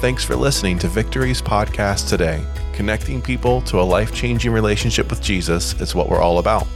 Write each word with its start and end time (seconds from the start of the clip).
Thanks 0.00 0.24
for 0.24 0.34
listening 0.34 0.78
to 0.78 0.88
Victory's 0.88 1.42
podcast 1.42 2.08
today. 2.08 2.42
Connecting 2.72 3.20
people 3.20 3.60
to 3.60 3.78
a 3.78 3.82
life 3.82 4.14
changing 4.14 4.50
relationship 4.50 5.10
with 5.10 5.20
Jesus 5.20 5.78
is 5.78 5.94
what 5.94 6.08
we're 6.08 6.22
all 6.22 6.38
about. 6.38 6.66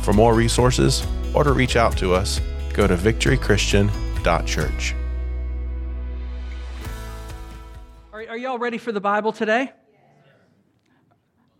For 0.00 0.14
more 0.14 0.32
resources 0.34 1.06
or 1.34 1.44
to 1.44 1.52
reach 1.52 1.76
out 1.76 1.94
to 1.98 2.14
us, 2.14 2.40
go 2.72 2.86
to 2.86 2.96
victorychristian.church. 2.96 4.94
Are, 8.14 8.28
are 8.30 8.36
y'all 8.38 8.58
ready 8.58 8.78
for 8.78 8.92
the 8.92 9.00
Bible 9.00 9.32
today? 9.32 9.70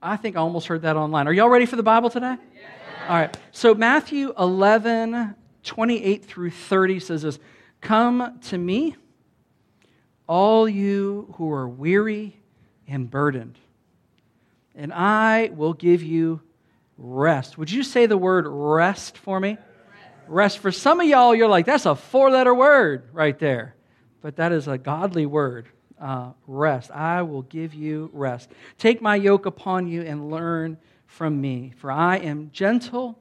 I 0.01 0.17
think 0.17 0.37
I 0.37 0.41
almost 0.41 0.69
heard 0.69 0.81
that 0.83 0.97
online. 0.97 1.29
Are 1.29 1.35
y'all 1.35 1.51
ready 1.51 1.67
for 1.67 1.77
the 1.77 1.83
Bible 1.83 2.09
today? 2.09 2.37
All 3.09 3.17
right. 3.17 3.37
So, 3.53 3.75
Matthew 3.75 4.33
11, 4.39 5.35
28 5.65 6.25
through 6.25 6.51
30 6.51 6.99
says 7.01 7.21
this 7.21 7.39
Come 7.83 8.39
to 8.45 8.57
me, 8.57 8.97
all 10.27 10.69
you 10.69 11.35
who 11.37 11.51
are 11.53 11.69
weary 11.69 12.37
and 12.89 13.11
burdened, 13.11 13.59
and 14.75 14.93
I 14.93 15.51
will 15.55 15.73
give 15.73 16.03
you 16.03 16.41
rest. 16.99 17.59
Would 17.59 17.71
you 17.71 17.83
say 17.83 18.07
the 18.07 18.17
word 18.17 18.47
rest 18.47 19.19
for 19.19 19.39
me? 19.41 19.59
Rest. 20.27 20.59
For 20.59 20.73
some 20.73 21.01
of 21.01 21.07
y'all, 21.07 21.35
you're 21.35 21.49
like, 21.49 21.67
that's 21.67 21.87
a 21.87 21.95
four 21.95 22.31
letter 22.31 22.55
word 22.55 23.09
right 23.13 23.39
there. 23.39 23.75
But 24.23 24.37
that 24.37 24.53
is 24.53 24.69
a 24.69 24.79
godly 24.79 25.27
word. 25.27 25.69
Uh, 26.01 26.31
rest. 26.47 26.91
I 26.91 27.23
will 27.23 27.43
give 27.43 27.73
you 27.73 28.11
rest. 28.13 28.51
Take 28.79 29.01
my 29.01 29.17
yoke 29.17 29.47
upon 29.47 29.87
you 29.87 30.03
and 30.03 30.31
learn 30.31 30.77
from 31.07 31.41
me, 31.41 31.73
for 31.77 31.91
I 31.91 32.17
am 32.17 32.51
gentle 32.53 33.19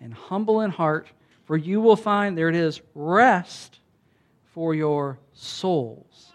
and 0.00 0.14
humble 0.14 0.60
in 0.60 0.70
heart, 0.70 1.08
for 1.44 1.56
you 1.56 1.80
will 1.80 1.96
find, 1.96 2.38
there 2.38 2.48
it 2.48 2.54
is, 2.54 2.80
rest 2.94 3.80
for 4.54 4.74
your 4.74 5.18
souls. 5.32 6.31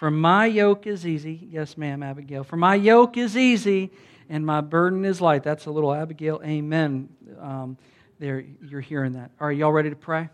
For 0.00 0.10
my 0.10 0.46
yoke 0.46 0.86
is 0.86 1.06
easy. 1.06 1.46
Yes, 1.50 1.76
ma'am, 1.76 2.02
Abigail. 2.02 2.42
For 2.42 2.56
my 2.56 2.74
yoke 2.74 3.18
is 3.18 3.36
easy 3.36 3.90
and 4.30 4.46
my 4.46 4.62
burden 4.62 5.04
is 5.04 5.20
light. 5.20 5.42
That's 5.42 5.66
a 5.66 5.70
little 5.70 5.92
Abigail. 5.92 6.40
Amen. 6.42 7.10
Um, 7.38 7.76
there, 8.18 8.42
you're 8.62 8.80
hearing 8.80 9.12
that. 9.12 9.30
Are 9.38 9.52
y'all 9.52 9.72
ready 9.72 9.90
to 9.90 9.96
pray? 9.96 10.30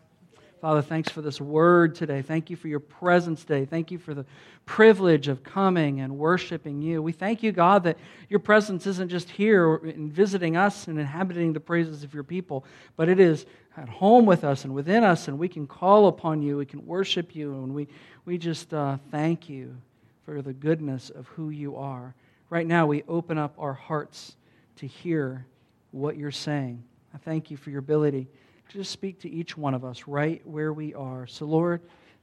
Father, 0.60 0.80
thanks 0.80 1.10
for 1.10 1.20
this 1.20 1.38
word 1.38 1.94
today. 1.94 2.22
Thank 2.22 2.48
you 2.48 2.56
for 2.56 2.68
your 2.68 2.80
presence 2.80 3.42
today. 3.42 3.66
Thank 3.66 3.90
you 3.90 3.98
for 3.98 4.14
the 4.14 4.24
privilege 4.64 5.28
of 5.28 5.44
coming 5.44 6.00
and 6.00 6.16
worshiping 6.16 6.80
you. 6.80 7.02
We 7.02 7.12
thank 7.12 7.42
you, 7.42 7.52
God, 7.52 7.84
that 7.84 7.98
your 8.30 8.40
presence 8.40 8.86
isn't 8.86 9.10
just 9.10 9.28
here 9.28 9.76
and 9.76 10.10
visiting 10.10 10.56
us 10.56 10.88
and 10.88 10.98
inhabiting 10.98 11.52
the 11.52 11.60
praises 11.60 12.04
of 12.04 12.14
your 12.14 12.22
people, 12.24 12.64
but 12.96 13.10
it 13.10 13.20
is 13.20 13.44
at 13.76 13.88
home 13.88 14.24
with 14.24 14.44
us 14.44 14.64
and 14.64 14.74
within 14.74 15.04
us, 15.04 15.28
and 15.28 15.38
we 15.38 15.48
can 15.48 15.66
call 15.66 16.08
upon 16.08 16.40
you, 16.40 16.56
we 16.56 16.64
can 16.64 16.86
worship 16.86 17.36
you, 17.36 17.52
and 17.52 17.74
we, 17.74 17.86
we 18.24 18.38
just 18.38 18.72
uh, 18.72 18.96
thank 19.10 19.50
you 19.50 19.76
for 20.24 20.40
the 20.40 20.54
goodness 20.54 21.10
of 21.10 21.26
who 21.28 21.50
you 21.50 21.76
are. 21.76 22.14
Right 22.48 22.66
now, 22.66 22.86
we 22.86 23.02
open 23.08 23.36
up 23.36 23.54
our 23.58 23.74
hearts 23.74 24.36
to 24.76 24.86
hear 24.86 25.44
what 25.90 26.16
you're 26.16 26.30
saying. 26.30 26.82
I 27.14 27.18
thank 27.18 27.50
you 27.50 27.58
for 27.58 27.68
your 27.68 27.80
ability 27.80 28.28
just 28.68 28.90
speak 28.90 29.20
to 29.20 29.30
each 29.30 29.56
one 29.56 29.74
of 29.74 29.84
us 29.84 30.04
right 30.06 30.40
where 30.46 30.72
we 30.72 30.94
are. 30.94 31.26
So, 31.26 31.46
Lord, 31.46 31.82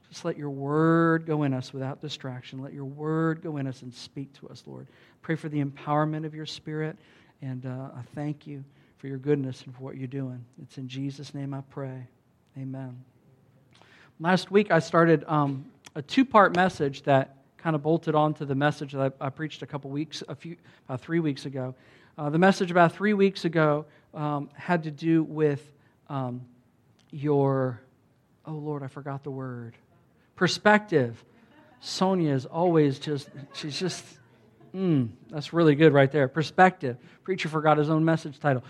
just 0.10 0.26
let 0.26 0.38
your 0.38 0.50
word 0.50 1.26
go 1.26 1.44
in 1.44 1.54
us 1.54 1.74
without 1.74 2.02
distraction. 2.02 2.62
Let 2.62 2.74
your 2.74 2.86
word 2.86 3.42
go 3.42 3.58
in 3.58 3.66
us 3.68 3.82
and 3.82 3.94
speak 3.94 4.32
to 4.40 4.50
us, 4.50 4.64
Lord. 4.68 4.88
Pray 5.22 5.36
for 5.36 5.50
the 5.50 5.64
empowerment 5.64 6.26
of 6.26 6.36
your 6.36 6.46
spirit, 6.46 6.98
and 7.42 7.66
uh, 7.66 7.90
I 7.96 8.02
thank 8.14 8.46
you 8.46 8.64
for 8.98 9.08
your 9.08 9.18
goodness 9.18 9.64
and 9.64 9.76
for 9.76 9.84
what 9.84 9.98
you're 9.98 10.08
doing. 10.08 10.46
It's 10.62 10.78
in 10.78 10.88
Jesus' 10.88 11.34
name 11.34 11.54
I 11.54 11.62
pray. 11.70 12.08
Amen. 12.58 13.04
Last 14.20 14.52
week, 14.52 14.72
I 14.72 14.80
started 14.80 15.24
um, 15.28 15.66
a 15.96 16.02
two 16.02 16.24
part 16.26 16.56
message 16.56 17.02
that 17.04 17.38
kind 17.58 17.76
of 17.76 17.82
bolted 17.82 18.14
onto 18.14 18.46
the 18.46 18.56
message 18.56 18.92
that 18.92 19.14
I, 19.20 19.26
I 19.26 19.30
preached 19.30 19.62
a 19.62 19.66
couple 19.66 19.90
weeks, 19.90 20.22
a 20.30 20.36
few, 20.36 20.58
about 20.88 21.02
three 21.02 21.20
weeks 21.20 21.46
ago. 21.46 21.74
Uh, 22.18 22.30
the 22.30 22.38
message 22.38 22.70
about 22.70 22.94
three 22.94 23.14
weeks 23.14 23.46
ago 23.46 23.86
um, 24.14 24.50
had 24.54 24.84
to 24.84 24.92
do 24.92 25.24
with 25.24 25.73
um, 26.10 26.42
your, 27.12 27.82
oh 28.46 28.54
Lord, 28.54 28.84
I 28.84 28.88
forgot 28.88 29.24
the 29.24 29.32
word, 29.32 29.76
perspective. 30.36 31.24
Sonia 31.80 32.34
is 32.34 32.46
always 32.46 33.00
just, 33.00 33.30
she's 33.54 33.78
just, 33.80 34.06
mm, 34.74 35.10
that's 35.30 35.54
really 35.54 35.76
good 35.76 35.94
right 35.94 36.12
there. 36.12 36.28
Perspective. 36.28 36.98
Preacher 37.24 37.50
forgot 37.50 37.78
his 37.78 37.90
own 37.90 38.06
message 38.06 38.40
title. 38.40 38.64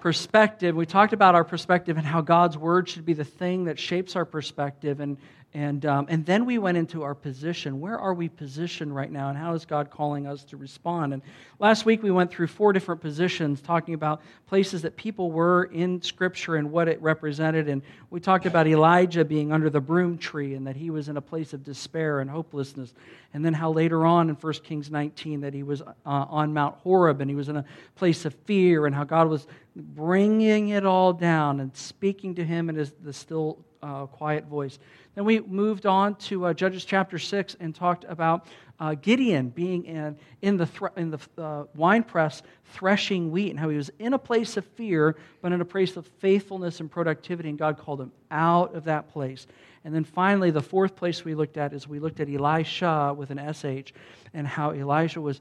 Perspective. 0.00 0.74
We 0.74 0.84
talked 0.84 1.12
about 1.12 1.34
our 1.36 1.44
perspective 1.44 1.96
and 1.96 2.06
how 2.06 2.20
God's 2.20 2.58
word 2.58 2.88
should 2.88 3.06
be 3.06 3.12
the 3.12 3.24
thing 3.24 3.64
that 3.64 3.78
shapes 3.78 4.16
our 4.16 4.24
perspective 4.24 4.98
and, 4.98 5.16
and, 5.54 5.84
um, 5.84 6.06
and 6.08 6.24
then 6.24 6.46
we 6.46 6.56
went 6.56 6.78
into 6.78 7.02
our 7.02 7.14
position. 7.14 7.78
Where 7.78 7.98
are 7.98 8.14
we 8.14 8.30
positioned 8.30 8.94
right 8.94 9.12
now, 9.12 9.28
and 9.28 9.36
how 9.36 9.52
is 9.52 9.66
God 9.66 9.90
calling 9.90 10.26
us 10.26 10.44
to 10.44 10.56
respond? 10.56 11.12
And 11.12 11.20
last 11.58 11.84
week 11.84 12.02
we 12.02 12.10
went 12.10 12.30
through 12.30 12.46
four 12.46 12.72
different 12.72 13.02
positions, 13.02 13.60
talking 13.60 13.92
about 13.92 14.22
places 14.46 14.80
that 14.82 14.96
people 14.96 15.30
were 15.30 15.64
in 15.64 16.00
Scripture 16.00 16.56
and 16.56 16.72
what 16.72 16.88
it 16.88 17.02
represented. 17.02 17.68
And 17.68 17.82
we 18.08 18.18
talked 18.18 18.46
about 18.46 18.66
Elijah 18.66 19.26
being 19.26 19.52
under 19.52 19.68
the 19.68 19.80
broom 19.80 20.16
tree 20.16 20.54
and 20.54 20.66
that 20.66 20.76
he 20.76 20.88
was 20.88 21.10
in 21.10 21.18
a 21.18 21.22
place 21.22 21.52
of 21.52 21.62
despair 21.62 22.20
and 22.20 22.30
hopelessness. 22.30 22.94
And 23.34 23.44
then 23.44 23.52
how 23.52 23.72
later 23.72 24.06
on 24.06 24.30
in 24.30 24.36
1 24.36 24.52
Kings 24.64 24.90
19 24.90 25.42
that 25.42 25.52
he 25.52 25.62
was 25.62 25.82
uh, 25.82 25.92
on 26.04 26.54
Mount 26.54 26.76
Horeb 26.76 27.20
and 27.20 27.28
he 27.28 27.36
was 27.36 27.50
in 27.50 27.58
a 27.58 27.64
place 27.94 28.24
of 28.24 28.34
fear, 28.46 28.86
and 28.86 28.94
how 28.94 29.04
God 29.04 29.28
was 29.28 29.46
bringing 29.76 30.70
it 30.70 30.86
all 30.86 31.12
down 31.12 31.60
and 31.60 31.76
speaking 31.76 32.34
to 32.36 32.44
him 32.44 32.70
in 32.70 32.76
his, 32.76 32.92
the 33.02 33.12
still 33.12 33.58
uh, 33.82 34.06
quiet 34.06 34.46
voice. 34.46 34.78
Then 35.14 35.24
we 35.24 35.41
moved 35.48 35.86
on 35.86 36.14
to 36.16 36.46
uh, 36.46 36.54
Judges 36.54 36.84
chapter 36.84 37.18
6 37.18 37.56
and 37.60 37.74
talked 37.74 38.04
about 38.08 38.46
uh, 38.80 38.94
Gideon 38.94 39.50
being 39.50 39.84
in, 39.84 40.16
in 40.40 40.56
the, 40.56 40.66
th- 40.66 40.90
in 40.96 41.10
the 41.10 41.18
uh, 41.38 41.64
wine 41.74 42.02
press 42.02 42.42
threshing 42.72 43.30
wheat 43.30 43.50
and 43.50 43.60
how 43.60 43.68
he 43.68 43.76
was 43.76 43.90
in 43.98 44.12
a 44.12 44.18
place 44.18 44.56
of 44.56 44.64
fear, 44.64 45.16
but 45.40 45.52
in 45.52 45.60
a 45.60 45.64
place 45.64 45.96
of 45.96 46.06
faithfulness 46.18 46.80
and 46.80 46.90
productivity, 46.90 47.48
and 47.48 47.58
God 47.58 47.78
called 47.78 48.00
him 48.00 48.10
out 48.30 48.74
of 48.74 48.84
that 48.84 49.08
place. 49.12 49.46
And 49.84 49.94
then 49.94 50.04
finally, 50.04 50.50
the 50.50 50.62
fourth 50.62 50.96
place 50.96 51.24
we 51.24 51.34
looked 51.34 51.56
at 51.56 51.72
is 51.72 51.86
we 51.86 52.00
looked 52.00 52.20
at 52.20 52.28
Elisha 52.28 53.14
with 53.16 53.30
an 53.30 53.52
SH 53.52 53.92
and 54.34 54.46
how 54.46 54.72
Elijah 54.72 55.20
was 55.20 55.40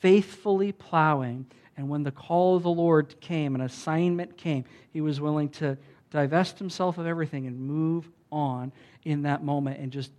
faithfully 0.00 0.72
plowing. 0.72 1.46
And 1.76 1.88
when 1.88 2.02
the 2.02 2.10
call 2.10 2.56
of 2.56 2.62
the 2.62 2.70
Lord 2.70 3.20
came, 3.20 3.54
an 3.54 3.60
assignment 3.60 4.36
came, 4.36 4.64
he 4.92 5.00
was 5.00 5.20
willing 5.20 5.48
to 5.50 5.76
divest 6.10 6.58
himself 6.58 6.98
of 6.98 7.06
everything 7.06 7.46
and 7.46 7.58
move 7.58 8.10
on 8.32 8.72
in 9.04 9.22
that 9.22 9.44
moment 9.44 9.78
and 9.78 9.92
just 9.92 10.10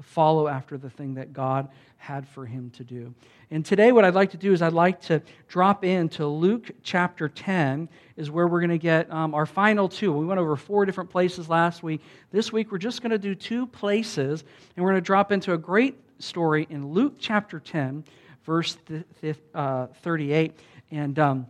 follow 0.00 0.48
after 0.48 0.78
the 0.78 0.90
thing 0.90 1.14
that 1.14 1.32
God 1.32 1.68
had 1.98 2.26
for 2.28 2.46
him 2.46 2.70
to 2.70 2.84
do. 2.84 3.12
And 3.50 3.64
today, 3.64 3.92
what 3.92 4.04
I'd 4.04 4.14
like 4.14 4.30
to 4.30 4.36
do 4.36 4.52
is 4.52 4.62
I'd 4.62 4.72
like 4.72 5.00
to 5.02 5.22
drop 5.48 5.84
into 5.84 6.26
Luke 6.26 6.70
chapter 6.82 7.28
10, 7.28 7.88
is 8.16 8.30
where 8.30 8.46
we're 8.46 8.60
going 8.60 8.70
to 8.70 8.78
get 8.78 9.10
um, 9.12 9.34
our 9.34 9.46
final 9.46 9.88
two. 9.88 10.12
We 10.12 10.26
went 10.26 10.40
over 10.40 10.56
four 10.56 10.84
different 10.84 11.10
places 11.10 11.48
last 11.48 11.82
week. 11.82 12.00
This 12.32 12.52
week, 12.52 12.70
we're 12.70 12.78
just 12.78 13.02
going 13.02 13.10
to 13.10 13.18
do 13.18 13.34
two 13.34 13.66
places, 13.66 14.44
and 14.76 14.84
we're 14.84 14.92
going 14.92 15.02
to 15.02 15.06
drop 15.06 15.32
into 15.32 15.52
a 15.52 15.58
great 15.58 15.96
story 16.18 16.66
in 16.70 16.88
Luke 16.92 17.14
chapter 17.18 17.60
10, 17.60 18.04
verse 18.44 18.78
uh, 19.54 19.86
38. 20.02 20.52
And 20.90 21.18
um, 21.18 21.46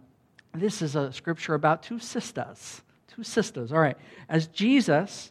this 0.54 0.82
is 0.82 0.96
a 0.96 1.12
scripture 1.12 1.54
about 1.54 1.82
two 1.82 1.98
sisters. 1.98 2.82
Two 3.08 3.22
sisters. 3.22 3.72
All 3.72 3.78
right. 3.78 3.96
As 4.28 4.46
Jesus 4.48 5.30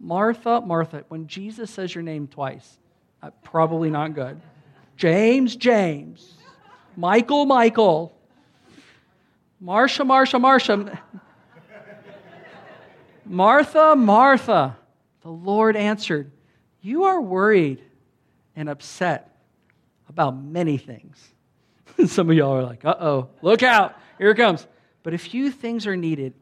Martha, 0.00 0.60
Martha. 0.60 1.04
When 1.08 1.26
Jesus 1.26 1.70
says 1.70 1.94
your 1.94 2.02
name 2.02 2.28
twice, 2.28 2.78
uh, 3.22 3.30
probably 3.42 3.90
not 3.90 4.14
good. 4.14 4.40
James, 4.96 5.56
James. 5.56 6.34
Michael, 6.96 7.46
Michael. 7.46 8.14
Marsha, 9.62 10.06
Marsha, 10.06 10.40
Marsha. 10.40 10.98
Martha, 13.24 13.94
Martha. 13.96 14.76
The 15.22 15.30
Lord 15.30 15.76
answered, 15.76 16.30
You 16.80 17.04
are 17.04 17.20
worried 17.20 17.82
and 18.56 18.68
upset 18.68 19.36
about 20.08 20.36
many 20.36 20.78
things. 20.78 21.34
Some 22.06 22.30
of 22.30 22.36
y'all 22.36 22.54
are 22.54 22.62
like, 22.62 22.84
uh 22.84 22.96
oh, 22.98 23.28
look 23.42 23.62
out, 23.62 23.94
here 24.18 24.30
it 24.30 24.36
comes. 24.36 24.66
But 25.02 25.14
a 25.14 25.18
few 25.18 25.50
things 25.50 25.86
are 25.86 25.96
needed, 25.96 26.34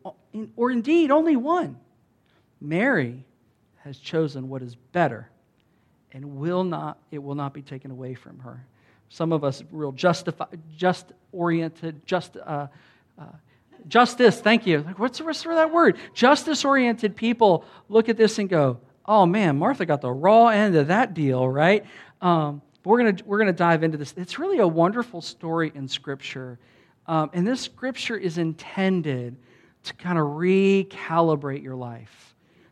or 0.57 0.71
indeed 0.71 1.11
only 1.11 1.37
one. 1.37 1.79
Mary 2.61 3.25
has 3.87 3.99
chosen 3.99 4.49
what 4.49 4.63
is 4.63 4.75
better, 4.93 5.31
and 6.13 6.37
will 6.37 6.65
not, 6.65 6.99
it 7.11 7.23
will 7.23 7.37
not 7.37 7.55
be 7.55 7.63
taken 7.63 7.91
away 7.91 8.15
from 8.15 8.41
her. 8.41 8.67
Some 9.09 9.33
of 9.33 9.45
us, 9.45 9.63
real 9.71 9.93
justify, 9.93 10.47
just 10.77 11.13
oriented, 11.33 12.05
just, 12.05 12.37
uh, 12.37 12.67
uh, 13.19 13.25
justice, 13.87 14.41
thank 14.41 14.67
you. 14.67 14.83
Like, 14.83 14.99
what's 14.99 15.19
the 15.19 15.25
rest 15.25 15.47
of 15.47 15.55
that 15.55 15.73
word? 15.73 15.97
Justice 16.15 16.65
oriented 16.65 17.15
people 17.15 17.65
look 17.89 18.09
at 18.09 18.17
this 18.17 18.39
and 18.39 18.49
go, 18.49 18.81
oh 19.07 19.25
man, 19.25 19.57
Martha 19.57 19.87
got 19.87 20.01
the 20.01 20.11
raw 20.11 20.49
end 20.49 20.75
of 20.75 20.89
that 20.89 21.15
deal, 21.15 21.49
right? 21.49 21.85
Um, 22.21 22.63
we're 22.85 22.99
going 22.99 23.21
we're 23.25 23.39
gonna 23.39 23.53
dive 23.53 23.83
into 23.83 23.99
this. 23.99 24.15
It's 24.17 24.39
really 24.39 24.59
a 24.59 24.67
wonderful 24.67 25.21
story 25.21 25.71
in 25.75 25.87
Scripture. 25.89 26.59
Um, 27.07 27.31
and 27.33 27.47
this 27.47 27.61
Scripture 27.61 28.17
is 28.17 28.39
intended 28.39 29.37
to 29.85 29.95
kind 29.95 30.19
of 30.19 30.27
recalibrate 30.27 31.63
your 31.63 31.77
life, 31.77 32.26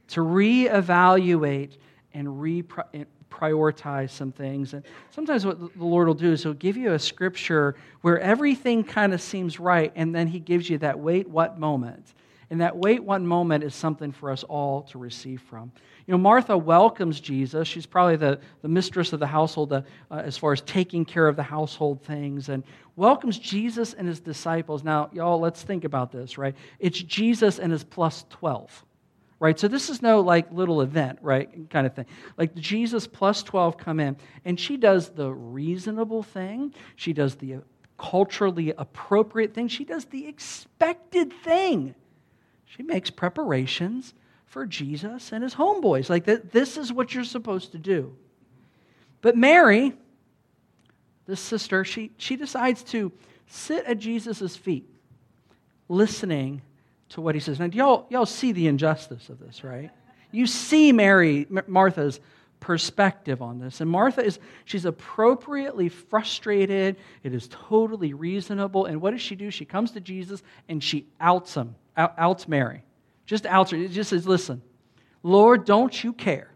to 0.09 0.21
reevaluate 0.21 1.77
and 2.13 2.29
reprioritize 2.29 4.11
some 4.11 4.33
things. 4.33 4.75
And 4.75 4.85
sometimes 5.11 5.45
what 5.45 5.59
the 5.59 5.85
Lord 5.85 6.07
will 6.07 6.15
do 6.15 6.33
is 6.33 6.43
He'll 6.43 6.55
give 6.55 6.77
you 6.77 6.93
a 6.93 6.99
Scripture 6.99 7.75
where 8.03 8.19
everything 8.21 8.85
kind 8.85 9.13
of 9.13 9.21
seems 9.21 9.59
right, 9.59 9.93
and 9.97 10.15
then 10.15 10.27
He 10.27 10.39
gives 10.39 10.69
you 10.71 10.79
that 10.79 10.99
wait, 10.99 11.29
what 11.29 11.59
moment. 11.59 12.15
And 12.51 12.61
that 12.61 12.77
wait, 12.77 13.03
what 13.03 13.23
moment 13.23 13.65
is 13.65 13.75
something 13.75 14.13
for 14.13 14.31
us 14.31 14.45
all 14.45 14.83
to 14.83 14.99
receive 14.99 15.41
from. 15.43 15.73
You 16.07 16.13
know, 16.13 16.19
Martha 16.19 16.57
welcomes 16.57 17.19
Jesus. 17.19 17.67
She's 17.67 17.87
probably 17.87 18.17
the, 18.17 18.39
the 18.61 18.69
mistress 18.69 19.15
of 19.15 19.21
the 19.21 19.27
household 19.27 19.73
uh, 19.73 19.83
uh, 20.11 20.17
as 20.17 20.37
far 20.37 20.53
as 20.53 20.61
taking 20.61 21.05
care 21.05 21.27
of 21.27 21.37
the 21.37 21.43
household 21.43 22.03
things 22.03 22.51
and 22.51 22.63
welcomes 22.97 23.39
Jesus 23.39 23.95
and 23.95 24.07
his 24.07 24.21
disciples. 24.21 24.85
Now, 24.85 25.09
y'all, 25.13 25.41
let's 25.41 25.63
think 25.63 25.85
about 25.85 26.13
this, 26.13 26.37
right? 26.37 26.55
It's 26.79 27.01
Jesus 27.01 27.59
and 27.59 27.73
his 27.73 27.83
plus 27.83 28.27
12, 28.31 28.85
right? 29.41 29.59
So 29.59 29.69
this 29.69 29.91
is 29.91 30.03
no 30.03 30.21
like 30.21 30.51
little 30.53 30.81
event, 30.81 31.19
right? 31.23 31.69
Kind 31.71 31.87
of 31.87 31.95
thing. 31.95 32.07
Like 32.37 32.55
Jesus 32.55 33.07
plus 33.07 33.43
12 33.43 33.77
come 33.77 34.01
in, 34.01 34.17
and 34.45 34.59
she 34.59 34.77
does 34.77 35.11
the 35.11 35.31
reasonable 35.31 36.23
thing, 36.23 36.75
she 36.97 37.13
does 37.13 37.37
the 37.37 37.57
culturally 37.99 38.73
appropriate 38.77 39.55
thing, 39.55 39.69
she 39.69 39.85
does 39.85 40.07
the 40.07 40.27
expected 40.27 41.33
thing. 41.33 41.95
She 42.67 42.83
makes 42.83 43.11
preparations 43.11 44.15
for 44.47 44.67
Jesus 44.67 45.33
and 45.33 45.43
his 45.43 45.55
homeboys. 45.55 46.09
Like, 46.09 46.25
that, 46.25 46.53
this 46.53 46.77
is 46.77 46.93
what 46.93 47.15
you're 47.15 47.25
supposed 47.25 47.73
to 47.73 47.79
do. 47.79 48.17
But 49.21 49.37
Mary, 49.37 49.95
this 51.27 51.41
sister, 51.41 51.85
she, 51.85 52.11
she 52.19 52.37
decides 52.37 52.83
to 52.85 53.13
sit 53.47 53.85
at 53.85 53.99
Jesus' 53.99 54.57
feet, 54.57 54.89
listening 55.89 56.63
to 57.15 57.21
what 57.21 57.35
he 57.35 57.41
says. 57.41 57.59
Now, 57.59 57.67
y'all, 57.67 58.07
y'all 58.11 58.27
see 58.27 58.53
the 58.53 58.67
injustice 58.67 59.29
of 59.29 59.39
this, 59.39 59.65
right? 59.65 59.91
You 60.31 60.47
see 60.47 60.93
Mary, 60.93 61.47
Martha's 61.67 62.21
perspective 62.59 63.41
on 63.41 63.61
this. 63.61 63.81
And 63.81 63.89
Martha 63.89 64.25
is, 64.25 64.41
she's 64.65 64.85
appropriately 64.85 65.89
frustrated. 65.89 66.97
It 67.23 67.33
is 67.33 67.49
totally 67.51 68.15
reasonable. 68.15 68.87
And 68.87 69.01
what 69.01 69.13
does 69.13 69.21
she 69.21 69.37
do? 69.37 69.51
She 69.51 69.65
comes 69.65 69.93
to 69.93 70.01
Jesus 70.01 70.43
and 70.69 70.83
she 70.83 71.07
outs 71.21 71.55
him, 71.55 71.77
outs 71.97 72.49
Mary. 72.49 72.83
Just 73.27 73.47
outs 73.47 73.73
It 73.73 73.89
just 73.89 74.11
says, 74.11 74.27
listen, 74.27 74.61
Lord, 75.23 75.65
don't 75.65 76.03
you 76.03 76.13
care 76.13 76.51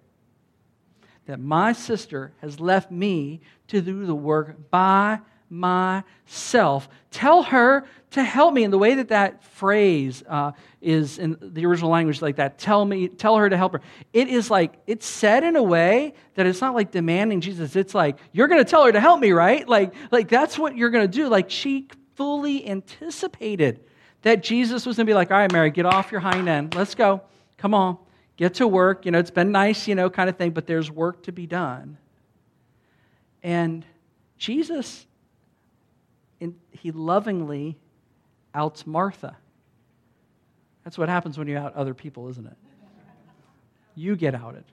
that 1.26 1.38
my 1.38 1.72
sister 1.72 2.32
has 2.40 2.58
left 2.58 2.90
me 2.90 3.42
to 3.68 3.80
do 3.80 4.06
the 4.06 4.14
work 4.14 4.70
by 4.70 5.20
myself. 5.50 6.88
Tell 7.10 7.42
her 7.44 7.86
to 8.10 8.24
help 8.24 8.54
me. 8.54 8.64
And 8.64 8.72
the 8.72 8.78
way 8.78 8.94
that 8.94 9.08
that 9.08 9.44
phrase 9.44 10.22
uh, 10.28 10.52
is 10.80 11.18
in 11.18 11.36
the 11.40 11.66
original 11.66 11.90
language, 11.90 12.22
like 12.22 12.36
that, 12.36 12.58
tell 12.58 12.84
me, 12.84 13.08
tell 13.08 13.36
her 13.36 13.48
to 13.48 13.56
help 13.56 13.72
her. 13.72 13.80
It 14.12 14.28
is 14.28 14.50
like 14.50 14.74
it's 14.86 15.06
said 15.06 15.44
in 15.44 15.56
a 15.56 15.62
way 15.62 16.14
that 16.34 16.46
it's 16.46 16.60
not 16.60 16.74
like 16.74 16.90
demanding 16.90 17.40
Jesus. 17.40 17.76
It's 17.76 17.94
like 17.94 18.18
you're 18.32 18.48
going 18.48 18.62
to 18.64 18.70
tell 18.70 18.84
her 18.84 18.92
to 18.92 19.00
help 19.00 19.20
me, 19.20 19.32
right? 19.32 19.68
Like, 19.68 19.94
like 20.10 20.28
that's 20.28 20.58
what 20.58 20.76
you're 20.76 20.90
going 20.90 21.08
to 21.08 21.16
do. 21.16 21.28
Like 21.28 21.50
she 21.50 21.88
fully 22.14 22.68
anticipated 22.68 23.80
that 24.22 24.42
Jesus 24.42 24.84
was 24.84 24.96
going 24.96 25.06
to 25.06 25.10
be 25.10 25.14
like, 25.14 25.30
all 25.30 25.38
right, 25.38 25.52
Mary, 25.52 25.70
get 25.70 25.86
off 25.86 26.10
your 26.10 26.20
hind 26.20 26.48
end. 26.48 26.74
Let's 26.74 26.94
go. 26.94 27.22
Come 27.56 27.74
on. 27.74 27.98
Get 28.36 28.54
to 28.54 28.68
work. 28.68 29.04
You 29.04 29.12
know, 29.12 29.18
it's 29.18 29.30
been 29.30 29.52
nice, 29.52 29.88
you 29.88 29.94
know, 29.94 30.10
kind 30.10 30.28
of 30.28 30.36
thing, 30.36 30.50
but 30.50 30.66
there's 30.66 30.90
work 30.90 31.24
to 31.24 31.32
be 31.32 31.46
done. 31.46 31.98
And 33.42 33.84
Jesus, 34.36 35.06
he 36.70 36.90
lovingly 36.92 37.78
outs 38.54 38.86
Martha. 38.86 39.36
That's 40.84 40.96
what 40.96 41.08
happens 41.08 41.36
when 41.36 41.48
you 41.48 41.56
out 41.56 41.74
other 41.74 41.94
people, 41.94 42.28
isn't 42.28 42.46
it? 42.46 42.56
You 43.94 44.16
get 44.16 44.34
outed. 44.34 44.64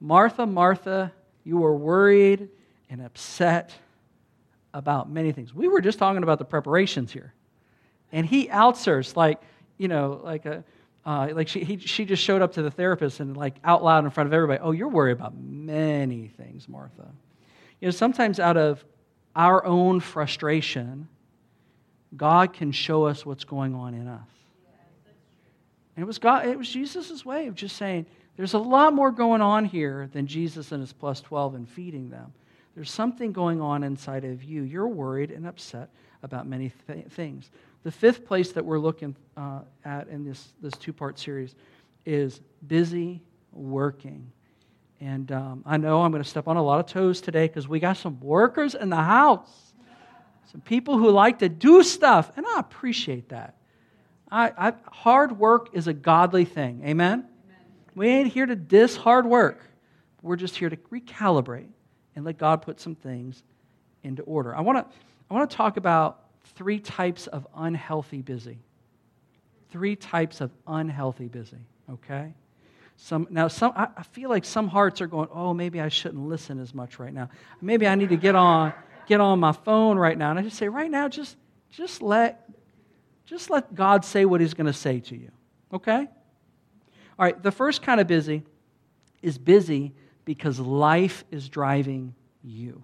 Martha, 0.00 0.46
Martha, 0.46 1.12
you 1.44 1.64
are 1.64 1.74
worried 1.74 2.48
and 2.90 3.00
upset 3.00 3.74
about 4.74 5.10
many 5.10 5.32
things. 5.32 5.54
We 5.54 5.68
were 5.68 5.80
just 5.80 5.98
talking 5.98 6.22
about 6.22 6.38
the 6.38 6.44
preparations 6.44 7.12
here 7.12 7.32
and 8.12 8.26
he 8.26 8.48
outs 8.50 8.84
her 8.84 9.02
like 9.14 9.40
you 9.76 9.88
know 9.88 10.20
like 10.24 10.46
a 10.46 10.64
uh, 11.06 11.28
like 11.32 11.48
she, 11.48 11.64
he, 11.64 11.78
she 11.78 12.04
just 12.04 12.22
showed 12.22 12.42
up 12.42 12.52
to 12.52 12.60
the 12.60 12.70
therapist 12.70 13.20
and 13.20 13.34
like 13.34 13.54
out 13.64 13.82
loud 13.82 14.04
in 14.04 14.10
front 14.10 14.26
of 14.26 14.32
everybody 14.32 14.60
oh 14.60 14.72
you're 14.72 14.88
worried 14.88 15.12
about 15.12 15.34
many 15.36 16.28
things 16.28 16.68
martha 16.68 17.06
you 17.80 17.86
know 17.86 17.90
sometimes 17.90 18.38
out 18.38 18.56
of 18.56 18.84
our 19.38 19.64
own 19.64 20.00
frustration 20.00 21.08
god 22.16 22.52
can 22.52 22.72
show 22.72 23.04
us 23.04 23.24
what's 23.24 23.44
going 23.44 23.74
on 23.74 23.94
in 23.94 24.08
us. 24.08 24.28
And 25.96 26.02
it 26.02 26.06
was 26.06 26.18
god 26.18 26.46
it 26.46 26.58
was 26.58 26.68
jesus' 26.68 27.24
way 27.24 27.46
of 27.46 27.54
just 27.54 27.76
saying 27.76 28.04
there's 28.36 28.54
a 28.54 28.58
lot 28.58 28.92
more 28.92 29.10
going 29.10 29.40
on 29.40 29.64
here 29.64 30.10
than 30.12 30.26
jesus 30.26 30.72
and 30.72 30.80
his 30.82 30.92
plus 30.92 31.22
12 31.22 31.54
and 31.54 31.68
feeding 31.68 32.10
them. 32.10 32.32
There's 32.74 32.92
something 32.92 33.32
going 33.32 33.60
on 33.60 33.82
inside 33.82 34.24
of 34.24 34.44
you. 34.44 34.62
You're 34.62 34.86
worried 34.86 35.32
and 35.32 35.48
upset 35.48 35.90
about 36.22 36.46
many 36.46 36.72
th- 36.86 37.06
things. 37.06 37.50
The 37.82 37.90
fifth 37.90 38.24
place 38.24 38.52
that 38.52 38.64
we're 38.64 38.78
looking 38.78 39.16
uh, 39.36 39.62
at 39.84 40.06
in 40.06 40.24
this, 40.24 40.52
this 40.60 40.74
two 40.74 40.92
part 40.92 41.18
series 41.18 41.56
is 42.06 42.40
busy 42.66 43.20
working. 43.52 44.30
And 45.00 45.30
um, 45.30 45.62
I 45.64 45.76
know 45.76 46.02
I'm 46.02 46.10
going 46.10 46.22
to 46.22 46.28
step 46.28 46.48
on 46.48 46.56
a 46.56 46.62
lot 46.62 46.80
of 46.80 46.86
toes 46.86 47.20
today 47.20 47.46
because 47.46 47.68
we 47.68 47.78
got 47.78 47.96
some 47.96 48.18
workers 48.20 48.74
in 48.74 48.90
the 48.90 48.96
house, 48.96 49.72
some 50.50 50.60
people 50.60 50.98
who 50.98 51.10
like 51.10 51.38
to 51.40 51.48
do 51.48 51.82
stuff, 51.82 52.32
and 52.36 52.44
I 52.46 52.58
appreciate 52.58 53.28
that. 53.28 53.54
I, 54.30 54.52
I, 54.56 54.72
hard 54.90 55.38
work 55.38 55.70
is 55.72 55.86
a 55.86 55.92
godly 55.92 56.44
thing. 56.44 56.82
Amen? 56.84 57.20
Amen? 57.20 57.26
We 57.94 58.08
ain't 58.08 58.32
here 58.32 58.46
to 58.46 58.56
diss 58.56 58.96
hard 58.96 59.26
work. 59.26 59.60
We're 60.22 60.36
just 60.36 60.56
here 60.56 60.68
to 60.68 60.76
recalibrate 60.76 61.68
and 62.16 62.24
let 62.24 62.38
God 62.38 62.62
put 62.62 62.80
some 62.80 62.94
things 62.94 63.42
into 64.02 64.22
order. 64.22 64.54
I 64.54 64.60
want 64.60 64.78
to 64.78 64.96
I 65.30 65.34
want 65.34 65.50
to 65.50 65.56
talk 65.56 65.76
about 65.76 66.24
three 66.56 66.80
types 66.80 67.26
of 67.26 67.46
unhealthy 67.54 68.22
busy. 68.22 68.58
Three 69.70 69.96
types 69.96 70.40
of 70.40 70.50
unhealthy 70.66 71.28
busy, 71.28 71.58
okay? 71.90 72.32
Some, 73.00 73.28
now, 73.30 73.46
some, 73.46 73.72
I, 73.76 73.88
I 73.96 74.02
feel 74.02 74.28
like 74.28 74.44
some 74.44 74.66
hearts 74.66 75.00
are 75.00 75.06
going, 75.06 75.28
oh, 75.32 75.54
maybe 75.54 75.80
I 75.80 75.88
shouldn't 75.88 76.28
listen 76.28 76.58
as 76.58 76.74
much 76.74 76.98
right 76.98 77.14
now. 77.14 77.30
Maybe 77.62 77.86
I 77.86 77.94
need 77.94 78.08
to 78.08 78.16
get 78.16 78.34
on, 78.34 78.72
get 79.06 79.20
on 79.20 79.38
my 79.38 79.52
phone 79.52 79.96
right 79.96 80.18
now. 80.18 80.30
And 80.30 80.38
I 80.38 80.42
just 80.42 80.56
say, 80.56 80.68
right 80.68 80.90
now, 80.90 81.08
just, 81.08 81.36
just, 81.70 82.02
let, 82.02 82.50
just 83.24 83.50
let 83.50 83.72
God 83.72 84.04
say 84.04 84.24
what 84.24 84.40
He's 84.40 84.52
going 84.52 84.66
to 84.66 84.72
say 84.72 84.98
to 84.98 85.16
you, 85.16 85.30
okay? 85.72 86.08
All 87.18 87.24
right, 87.24 87.40
the 87.40 87.52
first 87.52 87.82
kind 87.82 88.00
of 88.00 88.08
busy 88.08 88.42
is 89.22 89.38
busy 89.38 89.94
because 90.24 90.58
life 90.58 91.24
is 91.30 91.48
driving 91.48 92.16
you. 92.42 92.82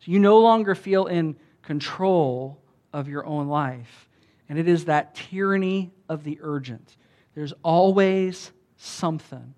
So 0.00 0.10
you 0.10 0.18
no 0.18 0.40
longer 0.40 0.74
feel 0.74 1.06
in 1.06 1.36
control 1.62 2.60
of 2.92 3.06
your 3.06 3.24
own 3.24 3.46
life. 3.46 4.08
And 4.48 4.58
it 4.58 4.66
is 4.66 4.86
that 4.86 5.14
tyranny 5.14 5.92
of 6.08 6.24
the 6.24 6.38
urgent. 6.42 6.96
There's 7.40 7.54
always 7.62 8.52
something. 8.76 9.54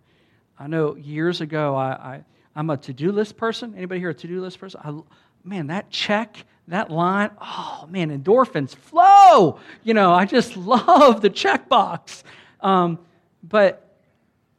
I 0.57 0.69
know 0.69 0.95
years 0.95 1.41
ago, 1.41 1.75
I, 1.75 1.91
I, 1.91 2.25
am 2.55 2.71
a 2.71 2.77
to 2.77 2.93
do 2.93 3.11
list 3.11 3.37
person. 3.37 3.75
Anybody 3.77 3.99
here 3.99 4.11
a 4.11 4.15
to 4.15 4.29
do 4.29 4.41
list 4.41 4.61
person? 4.61 4.81
I, 4.85 5.01
man, 5.43 5.67
that 5.67 5.91
check, 5.91 6.37
that 6.69 6.93
line, 6.93 7.31
oh 7.41 7.89
man, 7.91 8.17
endorphins 8.17 8.73
flow. 8.73 9.59
You 9.83 9.95
know, 9.95 10.13
I 10.13 10.27
just 10.27 10.57
love 10.57 11.23
the 11.23 11.29
checkbox. 11.29 12.23
Um, 12.61 13.01
but 13.43 13.99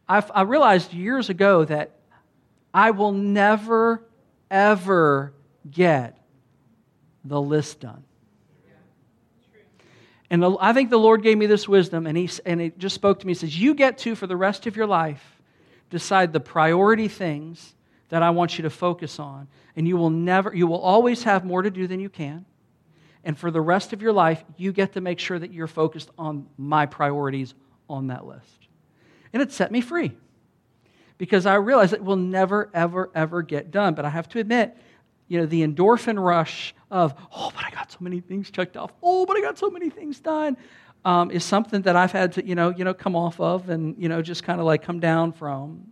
I've, 0.06 0.30
I 0.36 0.42
realized 0.42 0.92
years 0.92 1.30
ago 1.30 1.64
that 1.64 1.92
I 2.74 2.92
will 2.92 3.14
never, 3.14 4.04
ever 4.52 5.32
get 5.72 6.22
the 7.24 7.42
list 7.42 7.80
done. 7.80 8.04
And 10.34 10.44
I 10.60 10.74
think 10.74 10.90
the 10.90 10.98
Lord 10.98 11.22
gave 11.22 11.38
me 11.38 11.46
this 11.46 11.68
wisdom, 11.68 12.08
and 12.08 12.18
he, 12.18 12.28
and 12.44 12.60
he 12.60 12.72
just 12.76 12.96
spoke 12.96 13.20
to 13.20 13.28
me. 13.28 13.34
He 13.34 13.36
says, 13.36 13.56
You 13.56 13.76
get 13.76 14.00
to, 14.00 14.16
for 14.16 14.26
the 14.26 14.36
rest 14.36 14.66
of 14.66 14.76
your 14.76 14.88
life, 14.88 15.40
decide 15.92 16.34
the 16.34 16.40
priority 16.40 17.08
things 17.08 17.76
that 18.10 18.24
I 18.24 18.32
want 18.32 18.58
you 18.58 18.64
to 18.64 18.72
focus 18.72 19.20
on. 19.20 19.48
And 19.76 19.88
you 19.88 19.96
will 19.96 20.10
never, 20.10 20.52
you 20.52 20.66
will 20.66 20.82
always 20.82 21.22
have 21.22 21.46
more 21.46 21.62
to 21.62 21.70
do 21.70 21.86
than 21.86 22.00
you 22.00 22.10
can. 22.10 22.46
And 23.24 23.38
for 23.38 23.52
the 23.52 23.62
rest 23.62 23.94
of 23.94 24.02
your 24.02 24.12
life, 24.12 24.44
you 24.58 24.74
get 24.74 24.94
to 24.94 25.02
make 25.02 25.20
sure 25.20 25.38
that 25.38 25.54
you're 25.54 25.68
focused 25.68 26.10
on 26.18 26.48
my 26.58 26.88
priorities 26.88 27.54
on 27.88 28.08
that 28.08 28.26
list. 28.26 28.68
And 29.34 29.42
it 29.44 29.52
set 29.52 29.72
me 29.72 29.82
free 29.82 30.14
because 31.20 31.46
I 31.46 31.56
realize 31.56 31.94
it 31.94 32.04
will 32.04 32.16
never, 32.16 32.72
ever, 32.74 33.12
ever 33.14 33.44
get 33.44 33.70
done. 33.70 33.94
But 33.94 34.06
I 34.06 34.10
have 34.10 34.30
to 34.30 34.40
admit, 34.40 34.76
you 35.34 35.40
know, 35.40 35.48
the 35.48 35.66
endorphin 35.66 36.24
rush 36.24 36.76
of, 36.92 37.16
oh, 37.36 37.52
but 37.56 37.66
I 37.66 37.72
got 37.72 37.92
so 37.92 37.98
many 38.02 38.20
things 38.20 38.52
checked 38.52 38.78
off. 38.78 38.94
Oh, 39.02 39.26
but 39.26 39.36
I 39.36 39.42
got 39.42 39.58
so 39.58 39.72
many 39.72 39.90
things 39.90 40.20
done. 40.20 40.58
Um, 41.06 41.32
is 41.32 41.44
something 41.44 41.82
that 41.82 41.96
I've 41.96 42.12
had 42.12 42.34
to, 42.34 42.46
you 42.46 42.54
know, 42.54 42.70
you 42.70 42.84
know, 42.84 42.94
come 42.94 43.16
off 43.16 43.40
of 43.40 43.68
and, 43.70 43.96
you 43.98 44.10
know, 44.10 44.22
just 44.22 44.44
kind 44.44 44.60
of 44.60 44.68
like 44.68 44.84
come 44.84 45.00
down 45.00 45.32
from. 45.32 45.88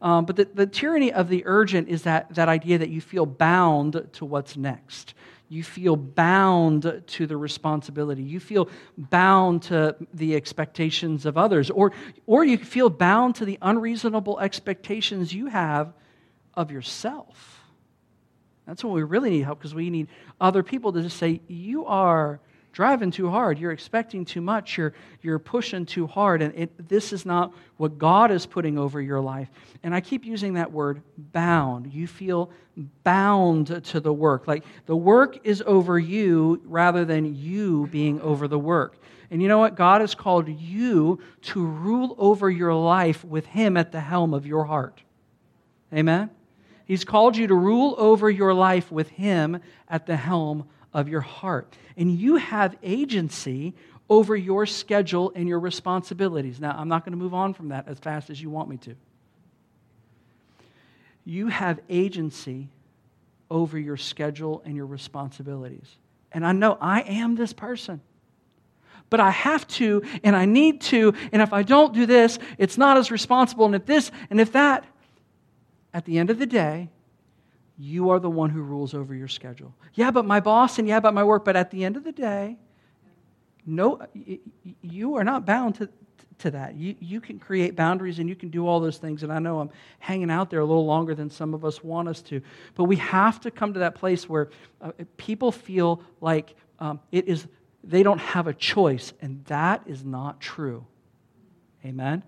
Um, 0.00 0.26
but 0.26 0.36
the, 0.36 0.48
the 0.54 0.64
tyranny 0.64 1.12
of 1.12 1.28
the 1.28 1.42
urgent 1.44 1.88
is 1.88 2.02
that, 2.02 2.32
that 2.36 2.48
idea 2.48 2.78
that 2.78 2.88
you 2.88 3.00
feel 3.00 3.26
bound 3.26 4.08
to 4.12 4.24
what's 4.24 4.56
next. 4.56 5.14
You 5.48 5.64
feel 5.64 5.96
bound 5.96 7.02
to 7.04 7.26
the 7.26 7.36
responsibility. 7.36 8.22
You 8.22 8.38
feel 8.38 8.68
bound 8.96 9.64
to 9.64 9.96
the 10.14 10.36
expectations 10.36 11.26
of 11.26 11.36
others. 11.36 11.68
Or, 11.68 11.90
or 12.26 12.44
you 12.44 12.58
feel 12.58 12.90
bound 12.90 13.34
to 13.36 13.44
the 13.44 13.58
unreasonable 13.60 14.38
expectations 14.38 15.34
you 15.34 15.46
have 15.46 15.92
of 16.54 16.70
yourself. 16.70 17.57
That's 18.68 18.84
when 18.84 18.92
we 18.92 19.02
really 19.02 19.30
need 19.30 19.40
help 19.40 19.58
because 19.58 19.74
we 19.74 19.88
need 19.88 20.08
other 20.40 20.62
people 20.62 20.92
to 20.92 21.02
just 21.02 21.16
say, 21.16 21.40
You 21.48 21.86
are 21.86 22.38
driving 22.72 23.10
too 23.10 23.30
hard. 23.30 23.58
You're 23.58 23.72
expecting 23.72 24.26
too 24.26 24.42
much. 24.42 24.76
You're, 24.76 24.92
you're 25.22 25.38
pushing 25.38 25.86
too 25.86 26.06
hard. 26.06 26.42
And 26.42 26.54
it, 26.54 26.88
this 26.88 27.12
is 27.12 27.24
not 27.24 27.52
what 27.78 27.98
God 27.98 28.30
is 28.30 28.44
putting 28.46 28.78
over 28.78 29.00
your 29.00 29.20
life. 29.20 29.48
And 29.82 29.94
I 29.94 30.02
keep 30.02 30.24
using 30.24 30.54
that 30.54 30.70
word 30.70 31.02
bound. 31.16 31.92
You 31.92 32.06
feel 32.06 32.50
bound 33.02 33.82
to 33.84 34.00
the 34.00 34.12
work. 34.12 34.46
Like 34.46 34.64
the 34.84 34.94
work 34.94 35.38
is 35.44 35.62
over 35.66 35.98
you 35.98 36.60
rather 36.66 37.06
than 37.06 37.34
you 37.34 37.88
being 37.88 38.20
over 38.20 38.46
the 38.46 38.58
work. 38.58 38.98
And 39.30 39.42
you 39.42 39.48
know 39.48 39.58
what? 39.58 39.74
God 39.74 40.02
has 40.02 40.14
called 40.14 40.48
you 40.48 41.20
to 41.42 41.64
rule 41.64 42.14
over 42.18 42.50
your 42.50 42.74
life 42.74 43.24
with 43.24 43.46
Him 43.46 43.76
at 43.76 43.92
the 43.92 44.00
helm 44.00 44.34
of 44.34 44.46
your 44.46 44.64
heart. 44.64 45.02
Amen? 45.92 46.30
He's 46.88 47.04
called 47.04 47.36
you 47.36 47.46
to 47.46 47.54
rule 47.54 47.94
over 47.98 48.30
your 48.30 48.54
life 48.54 48.90
with 48.90 49.10
Him 49.10 49.60
at 49.88 50.06
the 50.06 50.16
helm 50.16 50.66
of 50.94 51.06
your 51.06 51.20
heart. 51.20 51.76
And 51.98 52.10
you 52.10 52.36
have 52.36 52.76
agency 52.82 53.74
over 54.08 54.34
your 54.34 54.64
schedule 54.64 55.30
and 55.36 55.46
your 55.46 55.60
responsibilities. 55.60 56.58
Now, 56.58 56.74
I'm 56.76 56.88
not 56.88 57.04
going 57.04 57.12
to 57.12 57.18
move 57.18 57.34
on 57.34 57.52
from 57.52 57.68
that 57.68 57.88
as 57.88 57.98
fast 57.98 58.30
as 58.30 58.40
you 58.40 58.48
want 58.48 58.70
me 58.70 58.78
to. 58.78 58.96
You 61.26 61.48
have 61.48 61.78
agency 61.90 62.70
over 63.50 63.78
your 63.78 63.98
schedule 63.98 64.62
and 64.64 64.74
your 64.74 64.86
responsibilities. 64.86 65.94
And 66.32 66.46
I 66.46 66.52
know 66.52 66.78
I 66.80 67.02
am 67.02 67.34
this 67.34 67.52
person. 67.52 68.00
But 69.10 69.20
I 69.20 69.30
have 69.30 69.68
to, 69.68 70.02
and 70.24 70.34
I 70.34 70.46
need 70.46 70.80
to, 70.82 71.12
and 71.32 71.42
if 71.42 71.52
I 71.52 71.62
don't 71.62 71.92
do 71.92 72.06
this, 72.06 72.38
it's 72.56 72.78
not 72.78 72.96
as 72.96 73.10
responsible. 73.10 73.66
And 73.66 73.74
if 73.74 73.84
this, 73.84 74.10
and 74.30 74.40
if 74.40 74.52
that, 74.52 74.86
at 75.98 76.04
the 76.04 76.16
end 76.16 76.30
of 76.30 76.38
the 76.38 76.46
day, 76.46 76.90
you 77.76 78.10
are 78.10 78.20
the 78.20 78.30
one 78.30 78.50
who 78.50 78.62
rules 78.62 78.94
over 78.94 79.16
your 79.16 79.26
schedule. 79.26 79.74
Yeah, 79.94 80.12
but 80.12 80.24
my 80.24 80.38
boss, 80.38 80.78
and 80.78 80.86
yeah, 80.86 81.00
but 81.00 81.12
my 81.12 81.24
work. 81.24 81.44
But 81.44 81.56
at 81.56 81.72
the 81.72 81.84
end 81.84 81.96
of 81.96 82.04
the 82.04 82.12
day, 82.12 82.56
no, 83.66 84.00
you 84.80 85.16
are 85.16 85.24
not 85.24 85.44
bound 85.44 85.74
to, 85.74 85.88
to 86.38 86.52
that. 86.52 86.76
You, 86.76 86.94
you 87.00 87.20
can 87.20 87.40
create 87.40 87.74
boundaries 87.74 88.20
and 88.20 88.28
you 88.28 88.36
can 88.36 88.48
do 88.48 88.68
all 88.68 88.78
those 88.78 88.98
things. 88.98 89.24
And 89.24 89.32
I 89.32 89.40
know 89.40 89.58
I'm 89.58 89.70
hanging 89.98 90.30
out 90.30 90.50
there 90.50 90.60
a 90.60 90.64
little 90.64 90.86
longer 90.86 91.16
than 91.16 91.30
some 91.30 91.52
of 91.52 91.64
us 91.64 91.82
want 91.82 92.06
us 92.06 92.22
to. 92.22 92.42
But 92.76 92.84
we 92.84 92.94
have 92.96 93.40
to 93.40 93.50
come 93.50 93.72
to 93.72 93.80
that 93.80 93.96
place 93.96 94.28
where 94.28 94.50
uh, 94.80 94.92
people 95.16 95.50
feel 95.50 96.00
like 96.20 96.54
um, 96.78 97.00
it 97.10 97.26
is, 97.26 97.44
they 97.82 98.04
don't 98.04 98.20
have 98.20 98.46
a 98.46 98.54
choice. 98.54 99.12
And 99.20 99.44
that 99.46 99.82
is 99.86 100.04
not 100.04 100.40
true. 100.40 100.86
Amen? 101.84 102.22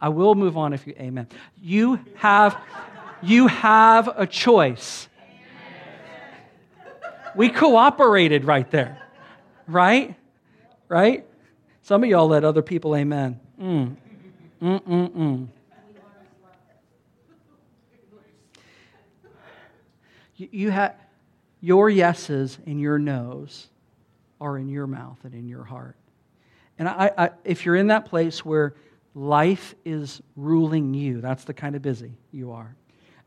I 0.00 0.08
will 0.08 0.34
move 0.34 0.56
on 0.56 0.72
if 0.72 0.86
you, 0.86 0.94
amen. 0.98 1.28
You 1.60 2.00
have, 2.14 2.56
you 3.22 3.46
have 3.46 4.08
a 4.16 4.26
choice. 4.26 5.08
We 7.36 7.48
cooperated 7.48 8.44
right 8.44 8.70
there, 8.70 9.00
right? 9.66 10.16
Right? 10.88 11.26
Some 11.82 12.02
of 12.02 12.10
y'all 12.10 12.28
let 12.28 12.44
other 12.44 12.62
people 12.62 12.96
amen. 12.96 13.40
Mm. 13.60 13.96
Mm-mm-mm. 14.60 15.48
You, 20.36 20.48
you 20.50 20.70
have 20.70 20.94
your 21.60 21.90
yeses 21.90 22.58
and 22.66 22.80
your 22.80 22.98
nos 22.98 23.68
are 24.40 24.58
in 24.58 24.68
your 24.68 24.86
mouth 24.86 25.18
and 25.24 25.34
in 25.34 25.46
your 25.46 25.64
heart. 25.64 25.96
And 26.78 26.88
I, 26.88 27.10
I, 27.16 27.30
if 27.44 27.66
you're 27.66 27.76
in 27.76 27.88
that 27.88 28.06
place 28.06 28.44
where 28.44 28.74
life 29.14 29.74
is 29.84 30.22
ruling 30.36 30.94
you, 30.94 31.20
that's 31.20 31.44
the 31.44 31.52
kind 31.52 31.76
of 31.76 31.82
busy 31.82 32.12
you 32.32 32.52
are. 32.52 32.74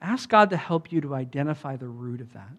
Ask 0.03 0.27
God 0.27 0.49
to 0.49 0.57
help 0.57 0.91
you 0.91 0.99
to 1.01 1.15
identify 1.15 1.77
the 1.77 1.87
root 1.87 2.19
of 2.19 2.33
that. 2.33 2.51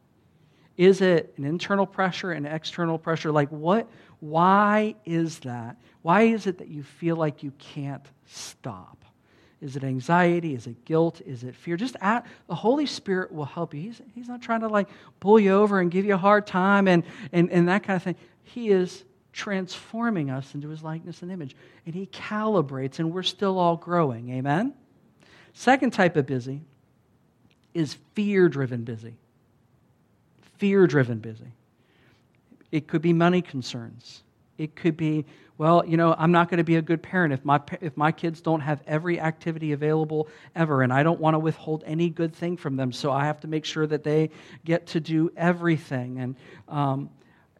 Is 0.78 1.02
it 1.02 1.34
an 1.36 1.44
internal 1.44 1.86
pressure, 1.86 2.32
an 2.32 2.46
external 2.46 2.98
pressure? 2.98 3.30
Like, 3.30 3.50
what? 3.50 3.88
Why 4.20 4.96
is 5.04 5.38
that? 5.40 5.76
Why 6.02 6.22
is 6.22 6.46
it 6.46 6.58
that 6.58 6.68
you 6.68 6.82
feel 6.82 7.16
like 7.16 7.42
you 7.42 7.52
can't 7.58 8.04
stop? 8.26 9.04
Is 9.60 9.76
it 9.76 9.84
anxiety? 9.84 10.54
Is 10.54 10.66
it 10.66 10.84
guilt? 10.84 11.20
Is 11.24 11.44
it 11.44 11.54
fear? 11.54 11.76
Just 11.76 11.96
ask, 12.00 12.26
the 12.48 12.54
Holy 12.54 12.86
Spirit 12.86 13.30
will 13.30 13.44
help 13.44 13.74
you. 13.74 13.82
He's, 13.82 14.00
he's 14.14 14.28
not 14.28 14.42
trying 14.42 14.60
to 14.60 14.68
like 14.68 14.88
pull 15.20 15.38
you 15.38 15.52
over 15.52 15.80
and 15.80 15.90
give 15.90 16.04
you 16.04 16.14
a 16.14 16.18
hard 16.18 16.46
time 16.46 16.88
and, 16.88 17.04
and, 17.32 17.50
and 17.50 17.68
that 17.68 17.82
kind 17.82 17.96
of 17.96 18.02
thing. 18.02 18.16
He 18.42 18.70
is 18.70 19.04
transforming 19.32 20.30
us 20.30 20.54
into 20.54 20.68
his 20.68 20.82
likeness 20.82 21.22
and 21.22 21.30
image. 21.30 21.54
And 21.86 21.94
he 21.94 22.06
calibrates, 22.06 22.98
and 22.98 23.12
we're 23.12 23.22
still 23.22 23.58
all 23.58 23.76
growing. 23.76 24.30
Amen? 24.30 24.74
Second 25.52 25.92
type 25.92 26.16
of 26.16 26.26
busy 26.26 26.62
is 27.74 27.98
fear 28.14 28.48
driven 28.48 28.84
busy. 28.84 29.14
Fear 30.58 30.86
driven 30.86 31.18
busy. 31.18 31.52
It 32.72 32.86
could 32.86 33.02
be 33.02 33.12
money 33.12 33.42
concerns. 33.42 34.22
It 34.56 34.76
could 34.76 34.96
be, 34.96 35.24
well, 35.58 35.84
you 35.84 35.96
know, 35.96 36.14
I'm 36.16 36.32
not 36.32 36.48
going 36.48 36.58
to 36.58 36.64
be 36.64 36.76
a 36.76 36.82
good 36.82 37.02
parent 37.02 37.32
if 37.32 37.44
my, 37.44 37.60
if 37.80 37.96
my 37.96 38.12
kids 38.12 38.40
don't 38.40 38.60
have 38.60 38.80
every 38.86 39.20
activity 39.20 39.72
available 39.72 40.28
ever, 40.54 40.82
and 40.82 40.92
I 40.92 41.02
don't 41.02 41.20
want 41.20 41.34
to 41.34 41.38
withhold 41.40 41.82
any 41.86 42.08
good 42.08 42.34
thing 42.34 42.56
from 42.56 42.76
them, 42.76 42.92
so 42.92 43.10
I 43.10 43.24
have 43.24 43.40
to 43.40 43.48
make 43.48 43.64
sure 43.64 43.86
that 43.86 44.04
they 44.04 44.30
get 44.64 44.86
to 44.88 45.00
do 45.00 45.32
everything. 45.36 46.20
And, 46.20 46.36
um, 46.68 47.10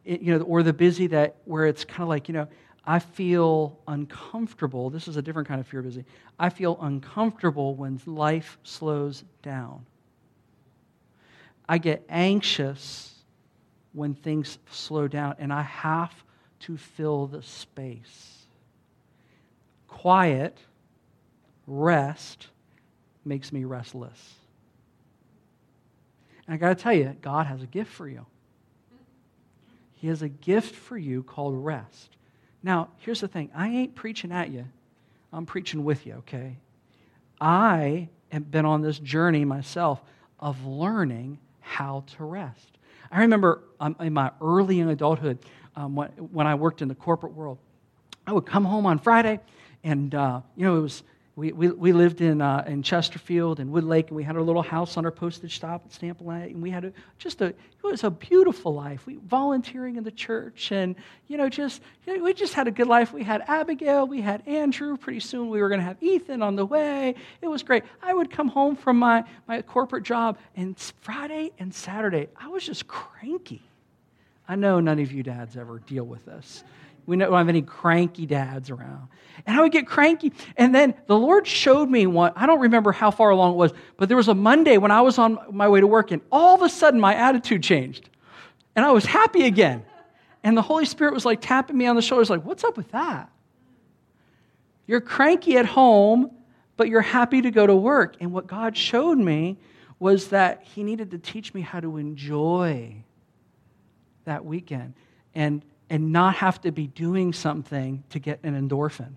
it, 0.04 0.20
you 0.20 0.38
know, 0.38 0.44
or 0.44 0.62
the 0.62 0.72
busy 0.72 1.08
that 1.08 1.36
where 1.44 1.66
it's 1.66 1.84
kind 1.84 2.02
of 2.02 2.08
like, 2.08 2.28
you 2.28 2.34
know, 2.34 2.46
I 2.86 2.98
feel 2.98 3.78
uncomfortable. 3.88 4.90
This 4.90 5.08
is 5.08 5.16
a 5.16 5.22
different 5.22 5.48
kind 5.48 5.60
of 5.60 5.66
fear 5.66 5.82
busy. 5.82 6.04
I 6.38 6.50
feel 6.50 6.78
uncomfortable 6.80 7.74
when 7.74 8.00
life 8.06 8.58
slows 8.62 9.24
down. 9.42 9.86
I 11.68 11.78
get 11.78 12.04
anxious 12.08 13.14
when 13.92 14.14
things 14.14 14.58
slow 14.70 15.08
down, 15.08 15.36
and 15.38 15.52
I 15.52 15.62
have 15.62 16.12
to 16.60 16.76
fill 16.76 17.26
the 17.26 17.42
space. 17.42 18.46
Quiet, 19.88 20.58
rest, 21.66 22.48
makes 23.24 23.52
me 23.52 23.64
restless. 23.64 24.34
And 26.46 26.54
I 26.54 26.56
got 26.58 26.76
to 26.76 26.82
tell 26.82 26.92
you, 26.92 27.16
God 27.22 27.46
has 27.46 27.62
a 27.62 27.66
gift 27.66 27.90
for 27.90 28.08
you. 28.08 28.26
He 29.94 30.08
has 30.08 30.22
a 30.22 30.28
gift 30.28 30.74
for 30.74 30.98
you 30.98 31.22
called 31.22 31.64
rest. 31.64 32.16
Now, 32.62 32.88
here's 32.98 33.20
the 33.20 33.28
thing 33.28 33.50
I 33.54 33.68
ain't 33.68 33.94
preaching 33.94 34.32
at 34.32 34.50
you, 34.50 34.66
I'm 35.32 35.46
preaching 35.46 35.84
with 35.84 36.06
you, 36.06 36.14
okay? 36.14 36.56
I 37.40 38.08
have 38.30 38.50
been 38.50 38.66
on 38.66 38.82
this 38.82 38.98
journey 38.98 39.44
myself 39.44 40.02
of 40.40 40.64
learning 40.66 41.38
how 41.64 42.04
to 42.16 42.24
rest. 42.24 42.78
I 43.10 43.20
remember 43.20 43.62
um, 43.80 43.96
in 44.00 44.12
my 44.12 44.30
early 44.40 44.80
in 44.80 44.88
adulthood, 44.90 45.38
um, 45.76 45.96
when, 45.96 46.08
when, 46.10 46.46
I 46.46 46.54
worked 46.54 46.82
in 46.82 46.88
the 46.88 46.94
corporate 46.94 47.32
world, 47.32 47.58
I 48.26 48.32
would 48.32 48.46
come 48.46 48.64
home 48.64 48.86
on 48.86 48.98
Friday, 48.98 49.40
and 49.82 50.14
uh, 50.14 50.40
you 50.56 50.64
know 50.66 50.76
it 50.76 50.80
was 50.80 51.02
we, 51.36 51.50
we, 51.50 51.68
we 51.68 51.92
lived 51.92 52.20
in, 52.20 52.40
uh, 52.40 52.62
in 52.66 52.84
Chesterfield 52.84 53.58
and 53.58 53.72
Wood 53.72 53.82
Lake, 53.82 54.08
and 54.08 54.16
we 54.16 54.22
had 54.22 54.36
our 54.36 54.42
little 54.42 54.62
house 54.62 54.96
on 54.96 55.04
our 55.04 55.10
postage 55.10 55.56
stop 55.56 55.82
at 55.84 55.92
Stamp 55.92 56.20
and 56.20 56.62
we 56.62 56.70
had 56.70 56.84
a, 56.84 56.92
just 57.18 57.40
a, 57.40 57.46
it 57.46 57.56
was 57.82 58.04
a 58.04 58.10
beautiful 58.10 58.72
life. 58.72 59.04
We 59.04 59.16
volunteering 59.16 59.96
in 59.96 60.04
the 60.04 60.12
church, 60.12 60.70
and, 60.70 60.94
you 61.26 61.36
know, 61.36 61.48
just, 61.48 61.82
you 62.06 62.16
know, 62.16 62.22
we 62.22 62.34
just 62.34 62.54
had 62.54 62.68
a 62.68 62.70
good 62.70 62.86
life. 62.86 63.12
We 63.12 63.24
had 63.24 63.42
Abigail, 63.48 64.06
we 64.06 64.20
had 64.20 64.46
Andrew. 64.46 64.96
Pretty 64.96 65.18
soon 65.18 65.50
we 65.50 65.60
were 65.60 65.68
going 65.68 65.80
to 65.80 65.86
have 65.86 66.00
Ethan 66.00 66.40
on 66.40 66.54
the 66.54 66.64
way. 66.64 67.16
It 67.42 67.48
was 67.48 67.64
great. 67.64 67.82
I 68.00 68.14
would 68.14 68.30
come 68.30 68.46
home 68.46 68.76
from 68.76 68.96
my, 68.96 69.24
my 69.48 69.60
corporate 69.62 70.04
job, 70.04 70.38
and 70.54 70.78
Friday 71.00 71.50
and 71.58 71.74
Saturday, 71.74 72.28
I 72.36 72.46
was 72.46 72.64
just 72.64 72.86
cranky. 72.86 73.62
I 74.46 74.54
know 74.54 74.78
none 74.78 75.00
of 75.00 75.10
you 75.10 75.24
dads 75.24 75.56
ever 75.56 75.80
deal 75.80 76.04
with 76.04 76.26
this. 76.26 76.62
We 77.06 77.16
don't 77.16 77.32
have 77.32 77.48
any 77.48 77.62
cranky 77.62 78.26
dads 78.26 78.70
around. 78.70 79.08
And 79.46 79.56
I 79.56 79.60
would 79.60 79.72
get 79.72 79.86
cranky. 79.86 80.32
And 80.56 80.74
then 80.74 80.94
the 81.06 81.18
Lord 81.18 81.46
showed 81.46 81.90
me 81.90 82.06
one, 82.06 82.32
I 82.36 82.46
don't 82.46 82.60
remember 82.60 82.92
how 82.92 83.10
far 83.10 83.30
along 83.30 83.54
it 83.54 83.56
was, 83.56 83.72
but 83.96 84.08
there 84.08 84.16
was 84.16 84.28
a 84.28 84.34
Monday 84.34 84.78
when 84.78 84.90
I 84.90 85.00
was 85.02 85.18
on 85.18 85.38
my 85.50 85.68
way 85.68 85.80
to 85.80 85.86
work, 85.86 86.12
and 86.12 86.22
all 86.32 86.54
of 86.54 86.62
a 86.62 86.68
sudden 86.68 87.00
my 87.00 87.14
attitude 87.14 87.62
changed. 87.62 88.08
And 88.76 88.84
I 88.84 88.92
was 88.92 89.04
happy 89.04 89.44
again. 89.44 89.84
And 90.42 90.56
the 90.56 90.62
Holy 90.62 90.84
Spirit 90.84 91.14
was 91.14 91.24
like 91.24 91.40
tapping 91.40 91.76
me 91.76 91.86
on 91.86 91.96
the 91.96 92.02
shoulders, 92.02 92.30
like, 92.30 92.44
what's 92.44 92.64
up 92.64 92.76
with 92.76 92.90
that? 92.92 93.30
You're 94.86 95.00
cranky 95.00 95.56
at 95.56 95.66
home, 95.66 96.30
but 96.76 96.88
you're 96.88 97.00
happy 97.00 97.42
to 97.42 97.50
go 97.50 97.66
to 97.66 97.74
work. 97.74 98.16
And 98.20 98.32
what 98.32 98.46
God 98.46 98.76
showed 98.76 99.18
me 99.18 99.58
was 99.98 100.28
that 100.28 100.62
He 100.62 100.82
needed 100.82 101.10
to 101.12 101.18
teach 101.18 101.54
me 101.54 101.60
how 101.60 101.80
to 101.80 101.96
enjoy 101.96 102.96
that 104.24 104.44
weekend 104.44 104.94
and, 105.34 105.64
and 105.90 106.12
not 106.12 106.36
have 106.36 106.60
to 106.62 106.72
be 106.72 106.86
doing 106.86 107.32
something 107.32 108.02
to 108.10 108.18
get 108.18 108.40
an 108.42 108.68
endorphin, 108.68 109.12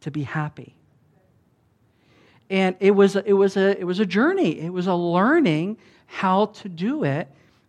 to 0.00 0.10
be 0.10 0.22
happy. 0.22 0.74
And 2.48 2.76
it 2.80 2.92
was, 2.92 3.16
it 3.16 3.32
was, 3.32 3.56
a, 3.56 3.78
it 3.78 3.84
was 3.84 4.00
a 4.00 4.06
journey, 4.06 4.60
it 4.60 4.72
was 4.72 4.86
a 4.86 4.94
learning 4.94 5.78
how 6.06 6.46
to 6.46 6.68
do 6.68 7.04
it. 7.04 7.28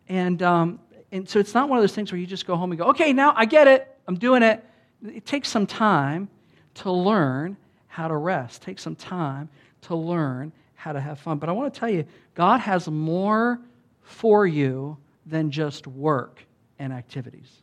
And, 0.09 0.41
um, 0.41 0.79
and 1.11 1.29
so 1.29 1.39
it's 1.39 1.53
not 1.53 1.69
one 1.69 1.77
of 1.77 1.83
those 1.83 1.93
things 1.93 2.11
where 2.11 2.19
you 2.19 2.25
just 2.25 2.47
go 2.47 2.55
home 2.55 2.71
and 2.71 2.79
go, 2.79 2.85
okay, 2.85 3.13
now 3.13 3.33
I 3.35 3.45
get 3.45 3.67
it, 3.67 3.87
I'm 4.07 4.15
doing 4.15 4.41
it. 4.43 4.63
It 5.05 5.25
takes 5.25 5.49
some 5.49 5.67
time 5.67 6.29
to 6.75 6.91
learn 6.91 7.57
how 7.87 8.07
to 8.07 8.15
rest, 8.15 8.61
take 8.61 8.79
some 8.79 8.95
time 8.95 9.49
to 9.81 9.95
learn 9.95 10.51
how 10.75 10.93
to 10.93 10.99
have 10.99 11.19
fun. 11.19 11.37
But 11.37 11.49
I 11.49 11.51
want 11.51 11.73
to 11.73 11.79
tell 11.79 11.89
you, 11.89 12.05
God 12.33 12.59
has 12.59 12.87
more 12.87 13.59
for 14.01 14.47
you 14.47 14.97
than 15.25 15.51
just 15.51 15.85
work 15.85 16.43
and 16.79 16.91
activities. 16.91 17.60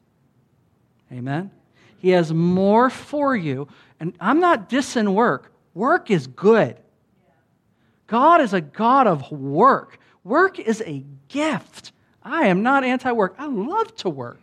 Amen? 1.13 1.51
He 1.99 2.11
has 2.11 2.33
more 2.33 2.91
for 2.91 3.37
you. 3.37 3.69
And 4.01 4.15
I'm 4.21 4.41
not 4.41 4.69
dissing 4.71 5.15
work, 5.15 5.53
work 5.75 6.11
is 6.11 6.27
good. 6.27 6.79
God 8.07 8.41
is 8.41 8.55
a 8.55 8.61
God 8.61 9.07
of 9.07 9.31
work. 9.31 9.99
Work 10.25 10.59
is 10.59 10.83
a 10.87 11.05
gift. 11.29 11.93
I 12.23 12.47
am 12.47 12.63
not 12.63 12.83
anti 12.83 13.13
work. 13.13 13.35
I 13.39 13.47
love 13.47 13.95
to 13.97 14.11
work. 14.11 14.41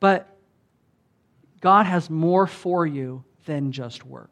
But 0.00 0.36
God 1.60 1.86
has 1.86 2.10
more 2.10 2.46
for 2.46 2.86
you 2.86 3.24
than 3.46 3.72
just 3.72 4.04
work. 4.04 4.30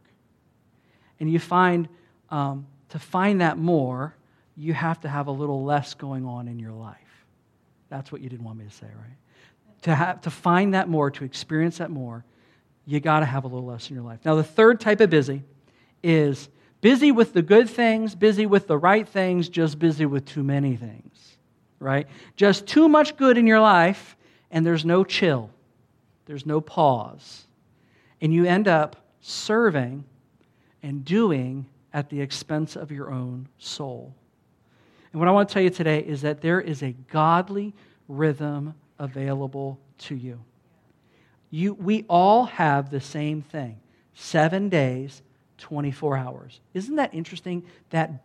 And 1.20 1.32
you 1.32 1.38
find, 1.38 1.88
um, 2.30 2.66
to 2.90 2.98
find 2.98 3.40
that 3.40 3.58
more, 3.58 4.14
you 4.56 4.74
have 4.74 5.00
to 5.00 5.08
have 5.08 5.28
a 5.28 5.30
little 5.30 5.64
less 5.64 5.94
going 5.94 6.26
on 6.26 6.48
in 6.48 6.58
your 6.58 6.72
life. 6.72 6.98
That's 7.88 8.10
what 8.10 8.20
you 8.20 8.28
didn't 8.28 8.44
want 8.44 8.58
me 8.58 8.64
to 8.64 8.70
say, 8.70 8.86
right? 8.86 9.16
To, 9.82 9.94
have, 9.94 10.20
to 10.22 10.30
find 10.30 10.74
that 10.74 10.88
more, 10.88 11.10
to 11.10 11.24
experience 11.24 11.78
that 11.78 11.90
more, 11.90 12.24
you 12.86 13.00
got 13.00 13.20
to 13.20 13.26
have 13.26 13.44
a 13.44 13.48
little 13.48 13.66
less 13.66 13.90
in 13.90 13.96
your 13.96 14.04
life. 14.04 14.20
Now, 14.24 14.36
the 14.36 14.44
third 14.44 14.80
type 14.80 15.00
of 15.00 15.10
busy 15.10 15.42
is 16.02 16.48
busy 16.80 17.12
with 17.12 17.32
the 17.32 17.42
good 17.42 17.68
things, 17.68 18.14
busy 18.14 18.46
with 18.46 18.66
the 18.66 18.78
right 18.78 19.08
things, 19.08 19.48
just 19.48 19.78
busy 19.78 20.06
with 20.06 20.24
too 20.24 20.42
many 20.42 20.76
things, 20.76 21.36
right? 21.78 22.06
Just 22.36 22.66
too 22.66 22.88
much 22.88 23.16
good 23.16 23.38
in 23.38 23.46
your 23.46 23.60
life, 23.60 24.16
and 24.50 24.64
there's 24.64 24.84
no 24.84 25.04
chill, 25.04 25.50
there's 26.26 26.46
no 26.46 26.60
pause. 26.60 27.46
And 28.20 28.32
you 28.32 28.44
end 28.44 28.68
up 28.68 28.96
serving 29.20 30.04
and 30.82 31.04
doing 31.04 31.66
at 31.92 32.08
the 32.08 32.20
expense 32.20 32.76
of 32.76 32.90
your 32.90 33.10
own 33.10 33.48
soul. 33.58 34.14
And 35.12 35.20
what 35.20 35.28
I 35.28 35.32
want 35.32 35.48
to 35.48 35.52
tell 35.52 35.62
you 35.62 35.70
today 35.70 36.00
is 36.00 36.22
that 36.22 36.40
there 36.40 36.60
is 36.60 36.82
a 36.82 36.92
godly 37.10 37.74
rhythm 38.08 38.74
available 39.02 39.80
to 39.98 40.14
you. 40.14 40.40
you 41.50 41.74
we 41.74 42.04
all 42.08 42.44
have 42.44 42.90
the 42.90 43.00
same 43.00 43.42
thing 43.42 43.78
seven 44.14 44.68
days, 44.68 45.22
24 45.58 46.16
hours. 46.16 46.60
Isn't 46.74 46.96
that 46.96 47.14
interesting? 47.14 47.64
That 47.90 48.24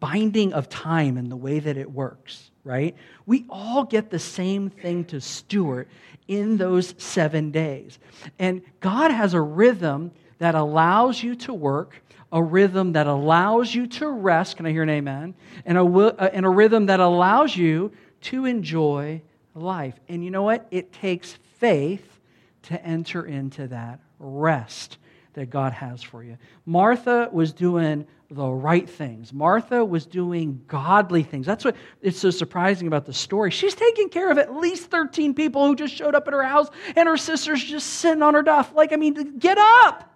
binding 0.00 0.52
of 0.52 0.68
time 0.68 1.16
and 1.16 1.30
the 1.30 1.36
way 1.36 1.60
that 1.60 1.76
it 1.76 1.90
works, 1.90 2.50
right? 2.64 2.96
We 3.26 3.46
all 3.48 3.84
get 3.84 4.10
the 4.10 4.18
same 4.18 4.70
thing 4.70 5.04
to 5.06 5.20
steward 5.20 5.88
in 6.26 6.56
those 6.56 6.94
seven 6.98 7.50
days. 7.50 7.98
And 8.38 8.62
God 8.80 9.10
has 9.10 9.34
a 9.34 9.40
rhythm 9.40 10.12
that 10.38 10.54
allows 10.54 11.22
you 11.22 11.34
to 11.36 11.54
work, 11.54 12.02
a 12.32 12.42
rhythm 12.42 12.92
that 12.92 13.06
allows 13.06 13.74
you 13.74 13.86
to 13.86 14.08
rest. 14.08 14.56
Can 14.56 14.66
I 14.66 14.72
hear 14.72 14.82
an 14.82 14.90
amen? 14.90 15.34
And 15.64 15.78
a, 15.78 15.84
uh, 15.84 16.30
and 16.32 16.44
a 16.44 16.50
rhythm 16.50 16.86
that 16.86 17.00
allows 17.00 17.56
you 17.56 17.92
to 18.22 18.44
enjoy 18.44 19.22
life. 19.62 19.98
And 20.08 20.24
you 20.24 20.30
know 20.30 20.42
what? 20.42 20.66
It 20.70 20.92
takes 20.92 21.32
faith 21.58 22.18
to 22.64 22.82
enter 22.84 23.26
into 23.26 23.68
that 23.68 24.00
rest 24.18 24.98
that 25.34 25.50
God 25.50 25.72
has 25.72 26.02
for 26.02 26.22
you. 26.22 26.36
Martha 26.66 27.28
was 27.32 27.52
doing 27.52 28.06
the 28.30 28.46
right 28.46 28.88
things. 28.88 29.32
Martha 29.32 29.84
was 29.84 30.04
doing 30.04 30.62
godly 30.66 31.22
things. 31.22 31.46
That's 31.46 31.64
what 31.64 31.76
it's 32.02 32.18
so 32.18 32.30
surprising 32.30 32.86
about 32.86 33.06
the 33.06 33.12
story. 33.12 33.50
She's 33.50 33.74
taking 33.74 34.10
care 34.10 34.30
of 34.30 34.38
at 34.38 34.54
least 34.54 34.90
13 34.90 35.34
people 35.34 35.66
who 35.66 35.74
just 35.74 35.94
showed 35.94 36.14
up 36.14 36.26
at 36.26 36.34
her 36.34 36.42
house, 36.42 36.68
and 36.94 37.08
her 37.08 37.16
sister's 37.16 37.62
just 37.64 37.86
sitting 37.86 38.22
on 38.22 38.34
her 38.34 38.42
duff. 38.42 38.72
Like, 38.74 38.92
I 38.92 38.96
mean, 38.96 39.38
get 39.38 39.56
up! 39.58 40.14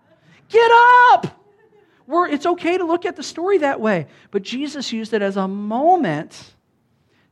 Get 0.48 0.70
up! 1.12 1.40
We're, 2.06 2.28
it's 2.28 2.44
okay 2.44 2.76
to 2.76 2.84
look 2.84 3.06
at 3.06 3.16
the 3.16 3.22
story 3.22 3.58
that 3.58 3.80
way. 3.80 4.06
But 4.30 4.42
Jesus 4.42 4.92
used 4.92 5.14
it 5.14 5.22
as 5.22 5.36
a 5.36 5.48
moment. 5.48 6.54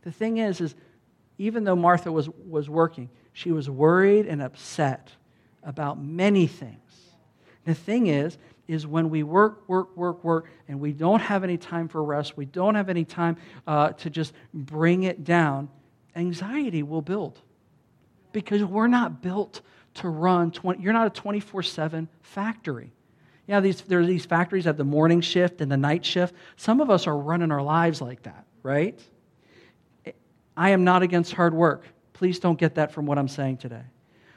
The 0.03 0.13
thing 0.13 0.39
is, 0.39 0.61
is 0.61 0.75
even 1.41 1.65
though 1.65 1.75
Martha 1.75 2.13
was, 2.13 2.29
was 2.29 2.69
working, 2.69 3.09
she 3.33 3.51
was 3.51 3.71
worried 3.71 4.27
and 4.27 4.43
upset 4.43 5.11
about 5.63 5.99
many 5.99 6.47
things. 6.47 6.77
The 7.65 7.75
thing 7.75 8.09
is, 8.09 8.37
is 8.69 8.87
when 8.87 9.09
we 9.09 9.23
work, 9.23 9.67
work, 9.67 9.97
work, 9.97 10.23
work, 10.23 10.51
and 10.69 10.79
we 10.79 10.93
don't 10.93 11.21
have 11.21 11.43
any 11.43 11.57
time 11.57 11.89
for 11.89 12.05
rest, 12.05 12.37
we 12.37 12.45
don't 12.45 12.75
have 12.75 12.91
any 12.91 13.07
time 13.07 13.39
uh, 13.67 13.93
to 13.93 14.11
just 14.11 14.35
bring 14.53 15.05
it 15.05 15.25
down, 15.25 15.71
anxiety 16.15 16.83
will 16.83 17.01
build. 17.01 17.41
Because 18.33 18.63
we're 18.63 18.87
not 18.87 19.23
built 19.23 19.63
to 19.95 20.11
run 20.11 20.51
20, 20.51 20.83
you're 20.83 20.93
not 20.93 21.07
a 21.07 21.11
24 21.11 21.63
7 21.63 22.07
factory. 22.21 22.93
Yeah, 23.47 23.61
these, 23.61 23.81
there 23.81 24.01
are 24.01 24.07
these 24.07 24.27
factories 24.27 24.67
have 24.67 24.77
the 24.77 24.85
morning 24.85 25.23
shift 25.23 25.63
and 25.63 25.73
the 25.73 25.79
night 25.79 26.05
shift. 26.05 26.35
Some 26.57 26.83
of 26.83 26.91
us 26.91 27.07
are 27.07 27.17
running 27.17 27.51
our 27.51 27.63
lives 27.63 28.03
like 28.03 28.25
that, 28.25 28.45
right? 28.63 29.01
I 30.61 30.71
am 30.71 30.85
not 30.85 31.03
against 31.03 31.33
hard 31.33 31.55
work. 31.55 31.85
Please 32.13 32.39
don't 32.39 32.59
get 32.59 32.75
that 32.75 32.93
from 32.93 33.07
what 33.07 33.17
I'm 33.17 33.29
saying 33.29 33.57
today. 33.57 33.85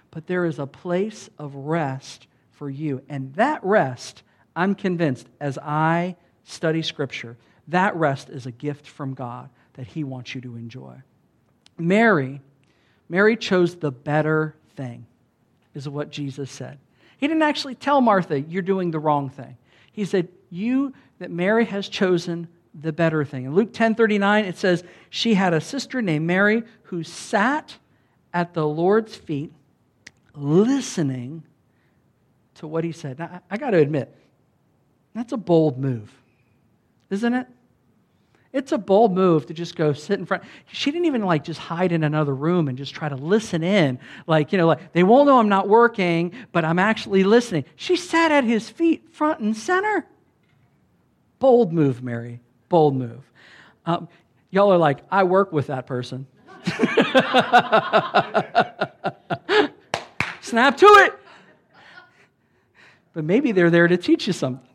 But 0.09 0.25
there 0.25 0.45
is 0.45 0.57
a 0.57 0.65
place 0.65 1.29
of 1.37 1.53
rest 1.53 2.27
for 2.51 2.69
you. 2.69 3.01
And 3.09 3.33
that 3.33 3.61
rest, 3.61 4.23
I'm 4.55 4.73
convinced, 4.73 5.27
as 5.41 5.57
I 5.57 6.15
study 6.45 6.81
Scripture, 6.81 7.35
that 7.67 7.93
rest 7.97 8.29
is 8.29 8.45
a 8.45 8.51
gift 8.51 8.87
from 8.87 9.13
God 9.13 9.49
that 9.73 9.85
He 9.85 10.05
wants 10.05 10.33
you 10.33 10.39
to 10.39 10.55
enjoy. 10.55 10.95
Mary, 11.77 12.39
Mary 13.09 13.35
chose 13.35 13.75
the 13.75 13.91
better 13.91 14.55
thing, 14.77 15.05
is 15.73 15.89
what 15.89 16.09
Jesus 16.09 16.49
said. 16.49 16.79
He 17.17 17.27
didn't 17.27 17.43
actually 17.43 17.75
tell 17.75 17.99
Martha, 17.99 18.39
You're 18.39 18.61
doing 18.61 18.91
the 18.91 18.99
wrong 18.99 19.29
thing. 19.29 19.57
He 19.91 20.05
said, 20.05 20.29
You, 20.49 20.93
that 21.19 21.31
Mary 21.31 21.65
has 21.65 21.89
chosen 21.89 22.47
the 22.73 22.91
better 22.91 23.23
thing. 23.23 23.45
In 23.45 23.55
Luke 23.55 23.73
10:39 23.73 24.45
it 24.45 24.57
says, 24.57 24.83
She 25.09 25.35
had 25.35 25.53
a 25.53 25.61
sister 25.61 26.01
named 26.01 26.25
Mary 26.25 26.63
who 26.83 27.03
sat 27.03 27.77
at 28.33 28.53
the 28.53 28.67
Lord's 28.67 29.15
feet 29.15 29.53
listening 30.35 31.43
to 32.55 32.67
what 32.67 32.83
he 32.83 32.91
said. 32.91 33.19
Now, 33.19 33.41
I, 33.49 33.55
I 33.55 33.57
got 33.57 33.71
to 33.71 33.77
admit, 33.77 34.15
that's 35.13 35.31
a 35.31 35.37
bold 35.37 35.77
move, 35.77 36.11
isn't 37.09 37.33
it? 37.33 37.47
It's 38.51 38.71
a 38.71 38.77
bold 38.77 39.15
move 39.15 39.47
to 39.47 39.53
just 39.53 39.75
go 39.75 39.93
sit 39.93 40.19
in 40.19 40.27
front. 40.27 40.43
She 40.71 40.91
didn't 40.91 41.05
even 41.05 41.23
like 41.23 41.43
just 41.43 41.59
hide 41.59 41.91
in 41.91 42.03
another 42.03 42.35
room 42.35 42.67
and 42.67 42.77
just 42.77 42.93
try 42.93 43.09
to 43.09 43.15
listen 43.15 43.63
in. 43.63 43.97
Like, 44.27 44.51
you 44.51 44.59
know, 44.59 44.67
like 44.67 44.93
they 44.93 45.01
won't 45.01 45.25
know 45.25 45.39
I'm 45.39 45.49
not 45.49 45.67
working, 45.67 46.33
but 46.51 46.63
I'm 46.63 46.77
actually 46.77 47.23
listening. 47.23 47.65
She 47.75 47.95
sat 47.95 48.31
at 48.31 48.43
his 48.43 48.69
feet, 48.69 49.09
front 49.11 49.39
and 49.39 49.57
center. 49.57 50.05
Bold 51.39 51.73
move, 51.73 52.03
Mary. 52.03 52.41
Bold 52.73 52.95
move. 52.95 53.21
Um, 53.85 54.09
y'all 54.49 54.73
are 54.73 54.77
like, 54.77 54.99
I 55.11 55.23
work 55.23 55.53
with 55.53 55.67
that 55.67 55.85
person. 55.85 56.25
Snap 60.41 60.77
to 60.77 60.85
it 60.85 61.19
but 63.13 63.23
maybe 63.23 63.51
they're 63.51 63.69
there 63.69 63.87
to 63.87 63.97
teach 63.97 64.27
you 64.27 64.33
something. 64.33 64.67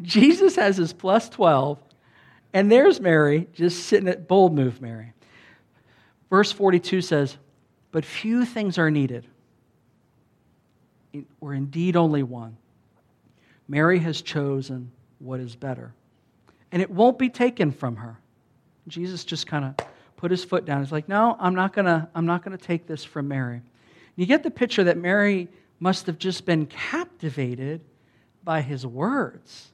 Jesus 0.00 0.54
has 0.56 0.76
his 0.76 0.92
plus 0.92 1.28
12, 1.28 1.78
and 2.52 2.70
there's 2.70 3.00
Mary 3.00 3.48
just 3.52 3.86
sitting 3.86 4.08
at 4.08 4.28
bold 4.28 4.54
move, 4.54 4.80
Mary. 4.80 5.12
Verse 6.30 6.52
42 6.52 7.00
says, 7.02 7.36
But 7.90 8.04
few 8.04 8.44
things 8.44 8.78
are 8.78 8.92
needed, 8.92 9.26
or 11.40 11.52
indeed 11.52 11.96
only 11.96 12.22
one. 12.22 12.56
Mary 13.66 13.98
has 13.98 14.22
chosen 14.22 14.92
what 15.18 15.40
is 15.40 15.56
better, 15.56 15.92
and 16.72 16.82
it 16.82 16.90
won't 16.90 17.18
be 17.18 17.28
taken 17.28 17.72
from 17.72 17.96
her. 17.96 18.18
Jesus 18.86 19.24
just 19.24 19.46
kind 19.46 19.64
of 19.64 19.86
put 20.16 20.30
his 20.30 20.44
foot 20.44 20.64
down. 20.64 20.82
He's 20.82 20.92
like, 20.92 21.08
No, 21.08 21.36
I'm 21.38 21.54
not 21.54 21.72
to 21.86 22.08
I'm 22.14 22.26
not 22.26 22.42
to 22.58 22.64
take 22.64 22.86
this 22.86 23.04
from 23.04 23.28
Mary. 23.28 23.62
You 24.16 24.26
get 24.26 24.42
the 24.42 24.50
picture 24.50 24.84
that 24.84 24.96
Mary 24.96 25.48
must 25.80 26.06
have 26.06 26.18
just 26.18 26.44
been 26.44 26.66
captivated 26.66 27.80
by 28.42 28.60
his 28.62 28.86
words. 28.86 29.68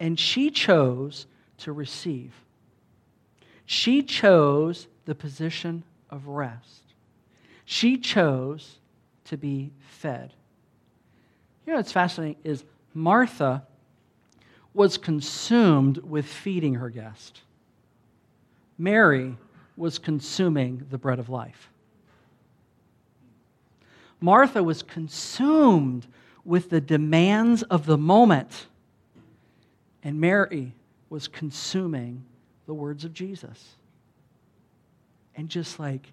And 0.00 0.18
she 0.18 0.50
chose 0.50 1.26
to 1.58 1.72
receive. 1.72 2.32
She 3.66 4.02
chose 4.02 4.88
the 5.04 5.14
position 5.14 5.84
of 6.10 6.26
rest. 6.26 6.94
She 7.64 7.98
chose 7.98 8.78
to 9.24 9.36
be 9.36 9.72
fed. 9.78 10.32
You 11.66 11.72
know 11.72 11.78
what's 11.78 11.92
fascinating 11.92 12.36
is 12.44 12.64
Martha 12.94 13.62
was 14.74 14.96
consumed 14.96 15.98
with 15.98 16.26
feeding 16.26 16.74
her 16.74 16.88
guest. 16.88 17.42
Mary 18.78 19.36
was 19.76 19.98
consuming 19.98 20.86
the 20.90 20.98
bread 20.98 21.18
of 21.18 21.28
life. 21.28 21.70
Martha 24.20 24.62
was 24.62 24.82
consumed 24.82 26.06
with 26.44 26.70
the 26.70 26.80
demands 26.80 27.62
of 27.64 27.86
the 27.86 27.98
moment, 27.98 28.66
and 30.02 30.20
Mary 30.20 30.72
was 31.10 31.28
consuming 31.28 32.24
the 32.66 32.74
words 32.74 33.04
of 33.04 33.12
Jesus. 33.12 33.76
And 35.36 35.48
just 35.48 35.78
like 35.78 36.12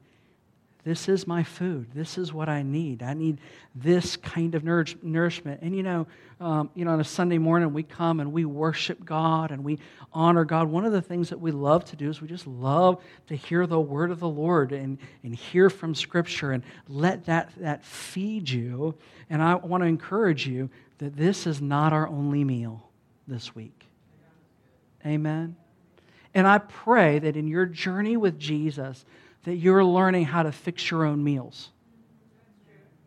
this 0.84 1.10
is 1.10 1.28
my 1.28 1.44
food. 1.44 1.88
This 1.94 2.18
is 2.18 2.32
what 2.32 2.48
I 2.48 2.64
need. 2.64 3.04
I 3.04 3.14
need 3.14 3.40
this 3.76 4.16
kind 4.16 4.56
of 4.56 4.64
nourishment. 4.64 5.62
And 5.62 5.76
you 5.76 5.84
know, 5.84 6.08
um, 6.40 6.70
you 6.74 6.86
know, 6.86 6.92
on 6.92 7.02
a 7.02 7.06
Sunday 7.06 7.38
morning 7.38 7.74
we 7.74 7.84
come 7.84 8.22
and 8.22 8.32
we 8.32 8.46
worship 8.46 9.04
God 9.04 9.52
and 9.52 9.64
we 9.64 9.80
honor 10.14 10.46
God. 10.46 10.70
One 10.70 10.86
of 10.86 10.94
the 10.94 11.02
things 11.02 11.30
that 11.30 11.40
we 11.40 11.52
love 11.52 11.84
to 11.86 11.98
do 11.98 12.10
is 12.10 12.22
we 12.22 12.30
just 12.30 12.48
love 12.48 13.04
to 13.28 13.36
hear 13.36 13.68
the 13.68 13.80
word 13.80 14.10
of 14.10 14.20
the 14.20 14.30
Lord 14.30 14.72
and, 14.72 14.98
and 15.24 15.36
hear 15.36 15.70
from 15.70 15.94
Scripture 15.94 16.54
and 16.54 16.64
let 16.88 17.26
that, 17.26 17.52
that 17.58 17.84
feed 17.84 18.50
you. 18.50 18.96
And 19.30 19.42
I 19.42 19.56
want 19.56 19.84
to 19.84 19.88
encourage 19.88 20.48
you 20.48 20.70
that 21.00 21.18
this 21.18 21.46
is 21.46 21.62
not 21.62 21.92
our 21.92 22.08
only 22.08 22.46
meal 22.46 22.90
this 23.28 23.54
week. 23.54 23.86
Amen. 25.06 25.58
And 26.34 26.48
I 26.48 26.60
pray 26.60 27.20
that 27.20 27.36
in 27.36 27.48
your 27.48 27.66
journey 27.66 28.16
with 28.16 28.40
Jesus, 28.40 29.04
that 29.44 29.56
you're 29.56 29.84
learning 29.84 30.26
how 30.26 30.44
to 30.44 30.52
fix 30.52 30.90
your 30.92 31.06
own 31.06 31.24
meals. 31.24 31.70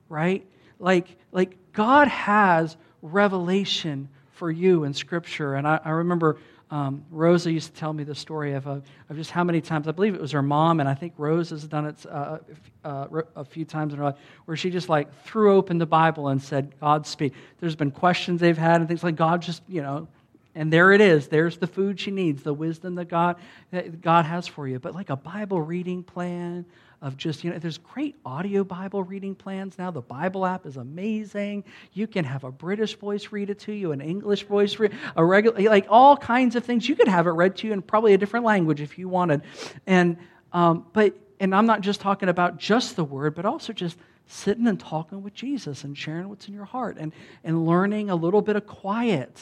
Right? 0.08 0.46
Like, 0.78 1.16
like 1.30 1.56
God 1.72 2.08
has 2.08 2.76
revelation 3.02 4.08
for 4.32 4.50
you 4.50 4.84
in 4.84 4.94
Scripture. 4.94 5.54
And 5.54 5.66
I, 5.66 5.80
I 5.84 5.90
remember 5.90 6.38
um, 6.72 7.04
Rosa 7.10 7.52
used 7.52 7.74
to 7.74 7.78
tell 7.78 7.92
me 7.92 8.02
the 8.02 8.14
story 8.14 8.54
of, 8.54 8.66
uh, 8.66 8.80
of 9.10 9.16
just 9.16 9.30
how 9.30 9.44
many 9.44 9.60
times, 9.60 9.86
I 9.86 9.92
believe 9.92 10.14
it 10.14 10.20
was 10.20 10.32
her 10.32 10.42
mom, 10.42 10.80
and 10.80 10.88
I 10.88 10.94
think 10.94 11.12
Rose 11.18 11.50
has 11.50 11.64
done 11.64 11.86
it 11.86 12.06
uh, 12.10 12.38
uh, 12.82 13.22
a 13.36 13.44
few 13.44 13.66
times 13.66 13.92
in 13.92 13.98
her 13.98 14.06
life, 14.06 14.16
where 14.46 14.56
she 14.56 14.70
just 14.70 14.88
like 14.88 15.12
threw 15.24 15.54
open 15.54 15.76
the 15.76 15.86
Bible 15.86 16.28
and 16.28 16.42
said, 16.42 16.72
God 16.80 17.06
speak. 17.06 17.34
There's 17.60 17.76
been 17.76 17.90
questions 17.90 18.40
they've 18.40 18.56
had 18.56 18.80
and 18.80 18.88
things 18.88 19.04
like 19.04 19.16
God 19.16 19.42
just, 19.42 19.62
you 19.68 19.82
know, 19.82 20.08
and 20.54 20.72
there 20.72 20.92
it 20.92 21.00
is. 21.00 21.28
There's 21.28 21.56
the 21.56 21.66
food 21.66 21.98
she 21.98 22.10
needs, 22.10 22.42
the 22.42 22.52
wisdom 22.52 22.94
that 22.96 23.08
God, 23.08 23.36
that 23.70 24.00
God 24.00 24.26
has 24.26 24.46
for 24.46 24.68
you. 24.68 24.78
But 24.78 24.94
like 24.94 25.10
a 25.10 25.16
Bible 25.16 25.60
reading 25.60 26.02
plan 26.02 26.66
of 27.00 27.16
just, 27.16 27.42
you 27.42 27.50
know, 27.50 27.58
there's 27.58 27.78
great 27.78 28.16
audio 28.24 28.62
Bible 28.62 29.02
reading 29.02 29.34
plans 29.34 29.76
now. 29.78 29.90
The 29.90 30.02
Bible 30.02 30.46
app 30.46 30.66
is 30.66 30.76
amazing. 30.76 31.64
You 31.92 32.06
can 32.06 32.24
have 32.24 32.44
a 32.44 32.52
British 32.52 32.96
voice 32.96 33.32
read 33.32 33.50
it 33.50 33.58
to 33.60 33.72
you, 33.72 33.92
an 33.92 34.00
English 34.00 34.44
voice 34.44 34.78
read, 34.78 34.92
a 35.16 35.24
regular, 35.24 35.58
like 35.62 35.86
all 35.88 36.16
kinds 36.16 36.54
of 36.54 36.64
things. 36.64 36.88
You 36.88 36.96
could 36.96 37.08
have 37.08 37.26
it 37.26 37.30
read 37.30 37.56
to 37.56 37.66
you 37.66 37.72
in 37.72 37.82
probably 37.82 38.14
a 38.14 38.18
different 38.18 38.44
language 38.44 38.80
if 38.80 38.98
you 38.98 39.08
wanted. 39.08 39.42
And, 39.86 40.16
um, 40.52 40.86
but, 40.92 41.14
and 41.40 41.54
I'm 41.54 41.66
not 41.66 41.80
just 41.80 42.00
talking 42.00 42.28
about 42.28 42.58
just 42.58 42.94
the 42.94 43.04
word, 43.04 43.34
but 43.34 43.46
also 43.46 43.72
just 43.72 43.96
sitting 44.26 44.68
and 44.68 44.78
talking 44.78 45.22
with 45.22 45.34
Jesus 45.34 45.82
and 45.82 45.96
sharing 45.98 46.28
what's 46.28 46.46
in 46.46 46.54
your 46.54 46.66
heart 46.66 46.98
and, 47.00 47.12
and 47.42 47.66
learning 47.66 48.10
a 48.10 48.14
little 48.14 48.42
bit 48.42 48.54
of 48.54 48.66
quiet 48.66 49.40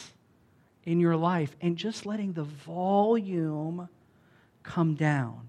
in 0.84 1.00
your 1.00 1.16
life 1.16 1.54
and 1.60 1.76
just 1.76 2.06
letting 2.06 2.32
the 2.32 2.44
volume 2.44 3.88
come 4.62 4.94
down. 4.94 5.48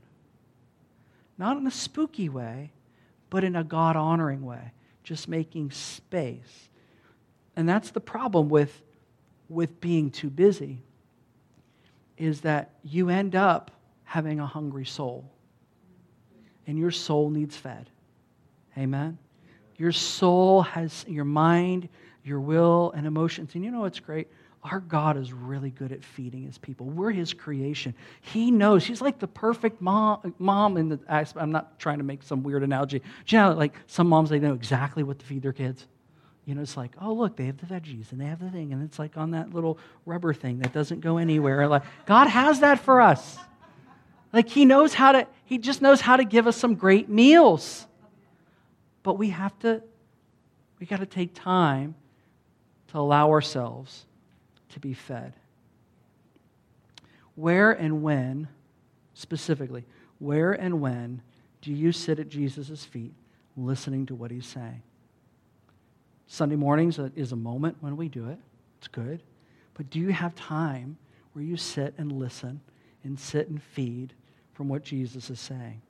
Not 1.37 1.57
in 1.57 1.65
a 1.65 1.71
spooky 1.71 2.29
way, 2.29 2.71
but 3.29 3.43
in 3.43 3.55
a 3.55 3.63
God 3.63 3.95
honoring 3.95 4.45
way, 4.45 4.73
just 5.03 5.27
making 5.27 5.71
space. 5.71 6.69
And 7.55 7.67
that's 7.67 7.91
the 7.91 8.01
problem 8.01 8.49
with, 8.49 8.81
with 9.49 9.81
being 9.81 10.11
too 10.11 10.29
busy, 10.29 10.81
is 12.17 12.41
that 12.41 12.71
you 12.83 13.09
end 13.09 13.35
up 13.35 13.71
having 14.03 14.39
a 14.39 14.45
hungry 14.45 14.85
soul. 14.85 15.25
And 16.67 16.77
your 16.77 16.91
soul 16.91 17.29
needs 17.29 17.55
fed. 17.55 17.89
Amen? 18.77 19.17
Your 19.77 19.91
soul 19.91 20.61
has 20.61 21.03
your 21.07 21.25
mind, 21.25 21.89
your 22.23 22.39
will, 22.39 22.93
and 22.95 23.07
emotions. 23.07 23.55
And 23.55 23.65
you 23.65 23.71
know 23.71 23.81
what's 23.81 23.99
great? 23.99 24.27
Our 24.63 24.79
God 24.79 25.17
is 25.17 25.33
really 25.33 25.71
good 25.71 25.91
at 25.91 26.03
feeding 26.03 26.43
his 26.43 26.59
people. 26.59 26.85
We're 26.85 27.11
his 27.11 27.33
creation. 27.33 27.95
He 28.21 28.51
knows. 28.51 28.85
He's 28.85 29.01
like 29.01 29.17
the 29.17 29.27
perfect 29.27 29.81
mom, 29.81 30.35
mom 30.37 30.77
in 30.77 30.89
the 30.89 30.99
I'm 31.35 31.51
not 31.51 31.79
trying 31.79 31.97
to 31.97 32.03
make 32.03 32.21
some 32.21 32.43
weird 32.43 32.61
analogy. 32.61 33.01
you 33.27 33.37
know, 33.39 33.53
like 33.53 33.73
some 33.87 34.07
moms, 34.07 34.29
they 34.29 34.39
know 34.39 34.53
exactly 34.53 35.01
what 35.01 35.17
to 35.19 35.25
feed 35.25 35.41
their 35.41 35.53
kids. 35.53 35.87
You 36.45 36.55
know, 36.55 36.61
it's 36.61 36.77
like, 36.77 36.91
oh, 37.01 37.13
look, 37.13 37.37
they 37.37 37.45
have 37.45 37.57
the 37.57 37.65
veggies 37.65 38.11
and 38.11 38.21
they 38.21 38.25
have 38.25 38.39
the 38.39 38.49
thing, 38.49 38.73
and 38.73 38.83
it's 38.83 38.99
like 38.99 39.17
on 39.17 39.31
that 39.31 39.53
little 39.53 39.77
rubber 40.05 40.33
thing 40.33 40.59
that 40.59 40.73
doesn't 40.73 41.01
go 41.01 41.17
anywhere. 41.17 41.67
Like, 41.67 41.83
God 42.05 42.27
has 42.27 42.59
that 42.59 42.79
for 42.79 43.01
us. 43.01 43.37
Like, 44.33 44.49
He 44.49 44.65
knows 44.65 44.93
how 44.93 45.11
to, 45.11 45.27
He 45.45 45.57
just 45.57 45.81
knows 45.81 46.01
how 46.01 46.17
to 46.17 46.23
give 46.23 46.47
us 46.47 46.57
some 46.57 46.75
great 46.75 47.09
meals. 47.09 47.85
But 49.03 49.17
we 49.17 49.29
have 49.29 49.57
to, 49.59 49.81
we 50.79 50.85
got 50.85 50.99
to 50.99 51.05
take 51.05 51.33
time 51.33 51.95
to 52.89 52.99
allow 52.99 53.29
ourselves 53.31 54.05
to 54.71 54.79
be 54.79 54.93
fed. 54.93 55.33
Where 57.35 57.71
and 57.71 58.03
when, 58.03 58.47
specifically, 59.13 59.85
where 60.19 60.51
and 60.51 60.81
when 60.81 61.21
do 61.61 61.71
you 61.71 61.91
sit 61.91 62.19
at 62.19 62.29
Jesus' 62.29 62.83
feet 62.83 63.13
listening 63.55 64.05
to 64.07 64.15
what 64.15 64.31
he's 64.31 64.45
saying? 64.45 64.81
Sunday 66.27 66.55
mornings 66.55 66.99
is 67.15 67.31
a 67.31 67.35
moment 67.37 67.77
when 67.81 67.97
we 67.97 68.07
do 68.07 68.29
it. 68.29 68.37
It's 68.79 68.87
good. 68.87 69.21
But 69.73 69.89
do 69.89 69.99
you 69.99 70.09
have 70.09 70.35
time 70.35 70.97
where 71.33 71.43
you 71.43 71.57
sit 71.57 71.93
and 71.97 72.11
listen 72.11 72.61
and 73.03 73.19
sit 73.19 73.49
and 73.49 73.61
feed 73.61 74.13
from 74.53 74.69
what 74.69 74.83
Jesus 74.83 75.29
is 75.29 75.39
saying? 75.39 75.81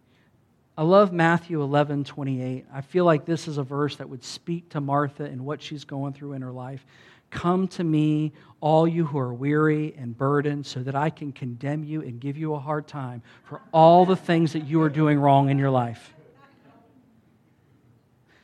I 0.77 0.83
love 0.83 1.11
Matthew 1.11 1.61
11, 1.61 2.05
28. 2.05 2.65
I 2.73 2.81
feel 2.81 3.05
like 3.05 3.25
this 3.25 3.47
is 3.47 3.57
a 3.57 3.63
verse 3.63 3.97
that 3.97 4.09
would 4.09 4.23
speak 4.23 4.69
to 4.69 4.81
Martha 4.81 5.25
and 5.25 5.45
what 5.45 5.61
she's 5.61 5.83
going 5.83 6.13
through 6.13 6.33
in 6.33 6.41
her 6.41 6.51
life. 6.51 6.85
Come 7.31 7.67
to 7.69 7.83
me, 7.83 8.33
all 8.59 8.87
you 8.87 9.05
who 9.05 9.17
are 9.17 9.33
weary 9.33 9.95
and 9.97 10.15
burdened, 10.15 10.65
so 10.65 10.81
that 10.83 10.95
I 10.95 11.09
can 11.09 11.31
condemn 11.31 11.83
you 11.83 12.01
and 12.01 12.19
give 12.19 12.37
you 12.37 12.53
a 12.53 12.59
hard 12.59 12.87
time 12.87 13.23
for 13.43 13.61
all 13.71 14.05
the 14.05 14.15
things 14.15 14.53
that 14.53 14.67
you 14.67 14.81
are 14.81 14.89
doing 14.89 15.19
wrong 15.19 15.49
in 15.49 15.57
your 15.57 15.71
life. 15.71 16.13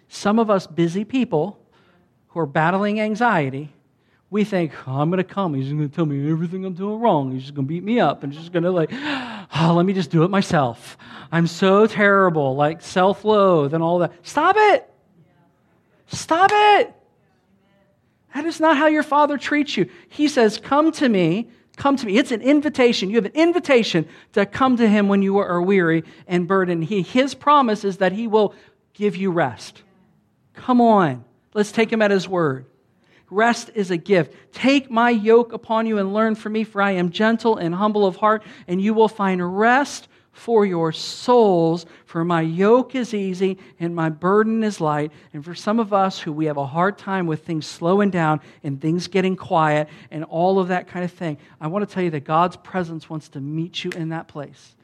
Some 0.08 0.39
of 0.39 0.50
us 0.50 0.65
busy 0.65 1.04
people 1.04 1.60
who 2.30 2.39
are 2.39 2.45
battling 2.45 3.00
anxiety, 3.00 3.73
we 4.30 4.43
think, 4.43 4.71
oh, 4.88 5.00
I'm 5.00 5.10
going 5.10 5.17
to 5.17 5.23
come. 5.23 5.54
He's 5.54 5.71
going 5.71 5.88
to 5.88 5.93
tell 5.95 6.06
me 6.06 6.30
everything 6.32 6.65
I'm 6.65 6.73
doing 6.73 7.00
wrong. 7.00 7.32
He's 7.32 7.43
just 7.43 7.54
going 7.54 7.65
to 7.65 7.69
beat 7.69 7.84
me 7.84 8.00
up 8.00 8.23
and 8.23 8.34
just 8.34 8.52
going 8.52 8.63
to, 8.63 8.71
like, 8.71 8.89
oh, 8.93 9.73
let 9.76 9.86
me 9.86 9.93
just 9.93 10.12
do 10.12 10.23
it 10.23 10.30
myself. 10.30 10.97
I'm 11.32 11.47
so 11.47 11.88
terrible, 11.88 12.56
like 12.56 12.82
self 12.82 13.23
loathe 13.26 13.73
and 13.73 13.84
all 13.84 14.00
that. 14.00 14.13
Stop 14.23 14.56
it. 14.58 14.89
Stop 16.08 16.52
it. 16.54 16.93
That 18.38 18.45
is 18.45 18.60
not 18.60 18.78
how 18.78 18.86
your 18.86 19.02
Father 19.02 19.36
treats 19.36 19.78
you. 19.78 19.89
He 20.10 20.28
says, 20.28 20.60
Come 20.60 20.91
to 20.91 21.10
me, 21.10 21.50
come 21.76 21.95
to 21.95 22.06
me. 22.06 22.19
It's 22.19 22.32
an 22.32 22.43
invitation. 22.43 23.10
You 23.10 23.15
have 23.15 23.26
an 23.26 23.32
invitation 23.32 24.08
to 24.34 24.45
come 24.45 24.78
to 24.78 24.88
Him 24.88 25.08
when 25.08 25.23
you 25.23 25.39
are 25.39 25.60
weary 25.60 26.04
and 26.28 26.47
burdened. 26.47 26.84
He, 26.84 27.02
his 27.02 27.34
promise 27.34 27.84
is 27.84 27.97
that 27.97 28.12
He 28.12 28.28
will 28.28 28.54
give 28.93 29.15
you 29.15 29.32
rest. 29.32 29.82
Come 30.54 30.82
on, 30.82 31.26
let's 31.56 31.71
take 31.71 31.91
Him 31.91 32.04
at 32.04 32.12
His 32.12 32.28
word. 32.28 32.67
Rest 33.32 33.71
is 33.73 33.89
a 33.89 33.97
gift. 33.97 34.36
Take 34.54 34.91
my 34.91 35.10
yoke 35.10 35.52
upon 35.52 35.88
you 35.88 35.97
and 35.97 36.13
learn 36.13 36.36
from 36.36 36.54
me, 36.54 36.63
for 36.63 36.80
I 36.80 36.91
am 36.91 37.10
gentle 37.10 37.58
and 37.58 37.73
humble 37.73 38.06
of 38.06 38.17
heart, 38.17 38.43
and 38.67 38.80
you 38.80 38.93
will 38.93 39.08
find 39.08 39.58
rest 39.58 40.08
for 40.38 40.67
your 40.67 40.91
souls, 40.91 41.88
for 42.06 42.23
my 42.23 42.41
yoke 42.41 42.93
is 42.93 43.15
easy 43.15 43.58
and 43.80 43.95
my 43.95 44.08
burden 44.08 44.63
is 44.63 44.80
light. 44.80 45.12
And 45.34 45.43
for 45.43 45.56
some 45.56 45.80
of 45.80 45.93
us 45.93 46.19
who 46.19 46.32
we 46.32 46.45
have 46.45 46.58
a 46.58 46.65
hard 46.65 47.00
time 47.00 47.26
with 47.26 47.43
things 47.43 47.65
slowing 47.65 48.12
down 48.12 48.41
and 48.63 48.80
things 48.80 49.08
getting 49.08 49.36
quiet 49.36 49.89
and 50.12 50.23
all 50.23 50.60
of 50.60 50.67
that 50.67 50.88
kind 50.88 51.04
of 51.04 51.12
thing, 51.12 51.39
I 51.60 51.65
want 51.67 51.89
to 51.89 51.91
tell 51.91 52.04
you 52.04 52.12
that 52.12 52.23
God's 52.23 52.56
presence 52.56 53.10
wants 53.10 53.30
to 53.30 53.41
meet 53.41 53.84
you 53.84 53.89
in 53.91 54.10
that 54.10 54.28
place. 54.28 54.77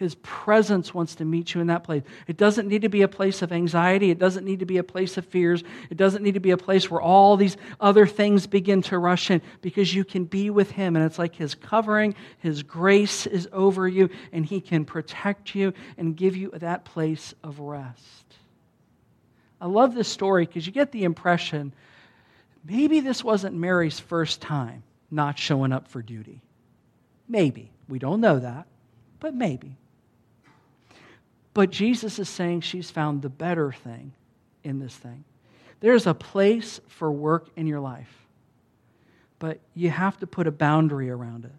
His 0.00 0.14
presence 0.22 0.94
wants 0.94 1.16
to 1.16 1.26
meet 1.26 1.52
you 1.52 1.60
in 1.60 1.66
that 1.66 1.84
place. 1.84 2.02
It 2.26 2.38
doesn't 2.38 2.66
need 2.66 2.80
to 2.80 2.88
be 2.88 3.02
a 3.02 3.08
place 3.08 3.42
of 3.42 3.52
anxiety. 3.52 4.10
It 4.10 4.18
doesn't 4.18 4.46
need 4.46 4.60
to 4.60 4.64
be 4.64 4.78
a 4.78 4.82
place 4.82 5.18
of 5.18 5.26
fears. 5.26 5.62
It 5.90 5.98
doesn't 5.98 6.22
need 6.22 6.32
to 6.32 6.40
be 6.40 6.52
a 6.52 6.56
place 6.56 6.90
where 6.90 7.02
all 7.02 7.36
these 7.36 7.58
other 7.82 8.06
things 8.06 8.46
begin 8.46 8.80
to 8.84 8.96
rush 8.96 9.30
in 9.30 9.42
because 9.60 9.94
you 9.94 10.06
can 10.06 10.24
be 10.24 10.48
with 10.48 10.70
Him. 10.70 10.96
And 10.96 11.04
it's 11.04 11.18
like 11.18 11.34
His 11.34 11.54
covering, 11.54 12.14
His 12.38 12.62
grace 12.62 13.26
is 13.26 13.46
over 13.52 13.86
you, 13.86 14.08
and 14.32 14.46
He 14.46 14.62
can 14.62 14.86
protect 14.86 15.54
you 15.54 15.74
and 15.98 16.16
give 16.16 16.34
you 16.34 16.50
that 16.54 16.86
place 16.86 17.34
of 17.44 17.60
rest. 17.60 18.24
I 19.60 19.66
love 19.66 19.94
this 19.94 20.08
story 20.08 20.46
because 20.46 20.66
you 20.66 20.72
get 20.72 20.92
the 20.92 21.04
impression 21.04 21.74
maybe 22.64 23.00
this 23.00 23.22
wasn't 23.22 23.54
Mary's 23.54 24.00
first 24.00 24.40
time 24.40 24.82
not 25.10 25.38
showing 25.38 25.72
up 25.72 25.88
for 25.88 26.00
duty. 26.00 26.40
Maybe. 27.28 27.70
We 27.86 27.98
don't 27.98 28.22
know 28.22 28.38
that, 28.38 28.66
but 29.18 29.34
maybe. 29.34 29.76
But 31.52 31.70
Jesus 31.70 32.18
is 32.18 32.28
saying 32.28 32.60
she's 32.60 32.90
found 32.90 33.22
the 33.22 33.28
better 33.28 33.72
thing 33.72 34.12
in 34.62 34.78
this 34.78 34.94
thing. 34.94 35.24
There's 35.80 36.06
a 36.06 36.14
place 36.14 36.80
for 36.88 37.10
work 37.10 37.48
in 37.56 37.66
your 37.66 37.80
life, 37.80 38.12
but 39.38 39.60
you 39.74 39.90
have 39.90 40.18
to 40.18 40.26
put 40.26 40.46
a 40.46 40.52
boundary 40.52 41.10
around 41.10 41.46
it. 41.46 41.52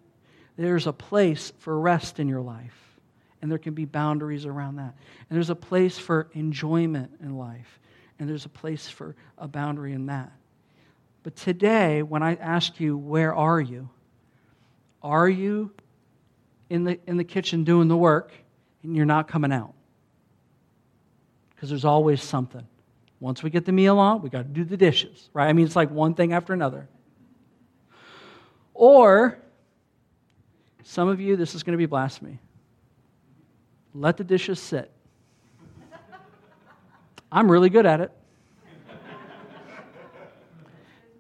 There's 0.56 0.88
a 0.88 0.94
place 0.94 1.52
for 1.60 1.80
rest 1.80 2.20
in 2.20 2.28
your 2.28 2.42
life, 2.42 3.00
and 3.42 3.52
there 3.52 3.58
can 3.58 3.74
be 3.74 3.86
boundaries 3.86 4.46
around 4.46 4.76
that. 4.76 4.94
And 5.30 5.36
there's 5.36 5.50
a 5.50 5.56
place 5.56 5.98
for 5.98 6.30
enjoyment 6.34 7.12
in 7.22 7.38
life, 7.38 7.80
and 8.20 8.30
there's 8.30 8.46
a 8.46 8.50
place 8.50 8.88
for 8.88 9.16
a 9.38 9.48
boundary 9.48 9.94
in 9.94 10.06
that. 10.06 10.32
But 11.24 11.36
today, 11.36 12.02
when 12.04 12.24
I 12.24 12.36
ask 12.36 12.80
you, 12.80 12.98
where 12.98 13.34
are 13.34 13.60
you? 13.60 13.90
Are 15.04 15.30
you 15.30 15.72
in 16.70 16.84
the, 16.84 17.00
in 17.08 17.18
the 17.18 17.24
kitchen 17.24 17.64
doing 17.64 17.88
the 17.88 17.98
work 17.98 18.32
and 18.84 18.96
you're 18.96 19.06
not 19.06 19.28
coming 19.28 19.52
out? 19.52 19.74
Because 21.62 21.70
there's 21.70 21.86
always 21.86 22.24
something. 22.24 22.66
Once 23.20 23.44
we 23.44 23.52
get 23.52 23.66
the 23.66 23.72
meal 23.72 24.00
on, 24.00 24.24
we 24.24 24.32
got 24.32 24.40
to 24.40 24.44
do 24.46 24.64
the 24.64 24.76
dishes, 24.76 25.30
right? 25.32 25.48
I 25.48 25.54
mean, 25.54 25.64
it's 25.64 25.76
like 25.76 25.92
one 25.92 26.16
thing 26.16 26.34
after 26.34 26.54
another. 26.54 26.90
Or, 28.74 29.38
some 30.82 31.08
of 31.08 31.22
you, 31.22 31.36
this 31.36 31.54
is 31.54 31.62
going 31.62 31.74
to 31.74 31.78
be 31.78 31.86
blasphemy. 31.86 32.40
Let 33.94 34.18
the 34.18 34.24
dishes 34.24 34.60
sit. 34.60 34.92
I'm 37.32 37.52
really 37.52 37.70
good 37.70 37.86
at 37.86 38.02
it. 38.02 38.12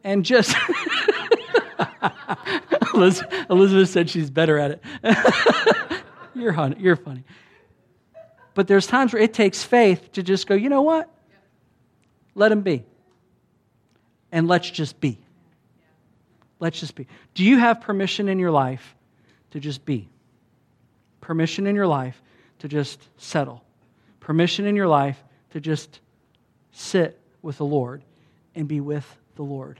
And 0.04 0.25
just. 0.25 0.56
Elizabeth 2.95 3.89
said 3.89 4.10
she's 4.10 4.32
better 4.32 4.58
at 4.58 4.71
it. 4.71 4.84
you're, 6.34 6.95
funny. 6.95 7.23
But 8.53 8.67
there's 8.67 8.87
times 8.87 9.13
where 9.13 9.21
it 9.21 9.33
takes 9.33 9.63
faith 9.63 10.11
to 10.13 10.23
just 10.23 10.47
go, 10.47 10.55
you 10.55 10.69
know 10.69 10.81
what? 10.81 11.09
Let 12.35 12.51
him 12.51 12.61
be. 12.61 12.83
And 14.31 14.47
let's 14.47 14.69
just 14.69 14.99
be. 14.99 15.17
Let's 16.59 16.79
just 16.79 16.95
be. 16.95 17.07
Do 17.33 17.43
you 17.43 17.57
have 17.57 17.81
permission 17.81 18.29
in 18.29 18.39
your 18.39 18.51
life 18.51 18.95
to 19.51 19.59
just 19.59 19.85
be? 19.85 20.09
Permission 21.21 21.67
in 21.67 21.75
your 21.75 21.87
life 21.87 22.21
to 22.59 22.67
just 22.67 23.01
settle. 23.17 23.63
Permission 24.19 24.65
in 24.65 24.75
your 24.75 24.87
life 24.87 25.21
to 25.51 25.59
just 25.59 25.99
sit 26.71 27.19
with 27.41 27.57
the 27.57 27.65
Lord 27.65 28.03
and 28.55 28.67
be 28.67 28.79
with 28.79 29.05
the 29.35 29.43
Lord 29.43 29.79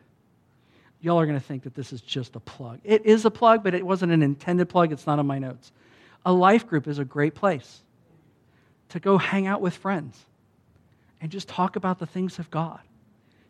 y'all 1.02 1.20
are 1.20 1.26
going 1.26 1.40
to 1.40 1.46
think 1.46 1.64
that 1.64 1.76
this 1.76 1.92
is 1.92 2.00
just 2.02 2.36
a 2.36 2.40
plug. 2.40 2.80
It 2.84 3.06
is 3.06 3.26
a 3.26 3.32
plug, 3.32 3.64
but 3.64 3.74
it 3.74 3.86
wasn't 3.86 4.12
an 4.12 4.22
intended 4.22 4.70
plug. 4.70 4.92
It's 4.92 5.08
not 5.08 5.20
on 5.20 5.28
my 5.28 5.40
notes. 5.40 5.72
A 6.26 6.32
life 6.32 6.68
group 6.68 6.88
is 6.88 7.00
a 7.00 7.06
great 7.06 7.36
place 7.36 7.82
to 8.92 9.00
go 9.00 9.18
hang 9.18 9.48
out 9.48 9.62
with 9.62 9.76
friends 9.76 10.26
and 11.20 11.32
just 11.32 11.48
talk 11.48 11.76
about 11.76 12.00
the 12.00 12.06
things 12.06 12.40
of 12.40 12.50
God. 12.50 12.80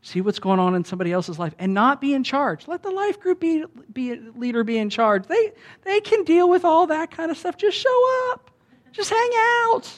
See 0.02 0.22
what's 0.22 0.40
going 0.40 0.60
on 0.60 0.74
in 0.74 0.84
somebody 0.84 1.12
else's 1.12 1.38
life 1.38 1.54
and 1.60 1.74
not 1.74 2.02
be 2.02 2.14
in 2.14 2.24
charge. 2.24 2.68
Let 2.68 2.82
the 2.82 2.90
life 2.90 3.20
group 3.20 3.40
be, 3.40 3.66
be 3.94 4.16
leader 4.16 4.64
be 4.64 4.78
in 4.78 4.90
charge. 4.90 5.28
They, 5.28 5.52
they 5.84 6.00
can 6.00 6.24
deal 6.24 6.50
with 6.50 6.66
all 6.66 6.88
that 6.88 7.12
kind 7.12 7.30
of 7.30 7.38
stuff. 7.38 7.58
Just 7.58 7.78
show 7.78 8.32
up. 8.32 8.50
Just 8.92 9.12
hang 9.12 9.32
out. 9.64 9.90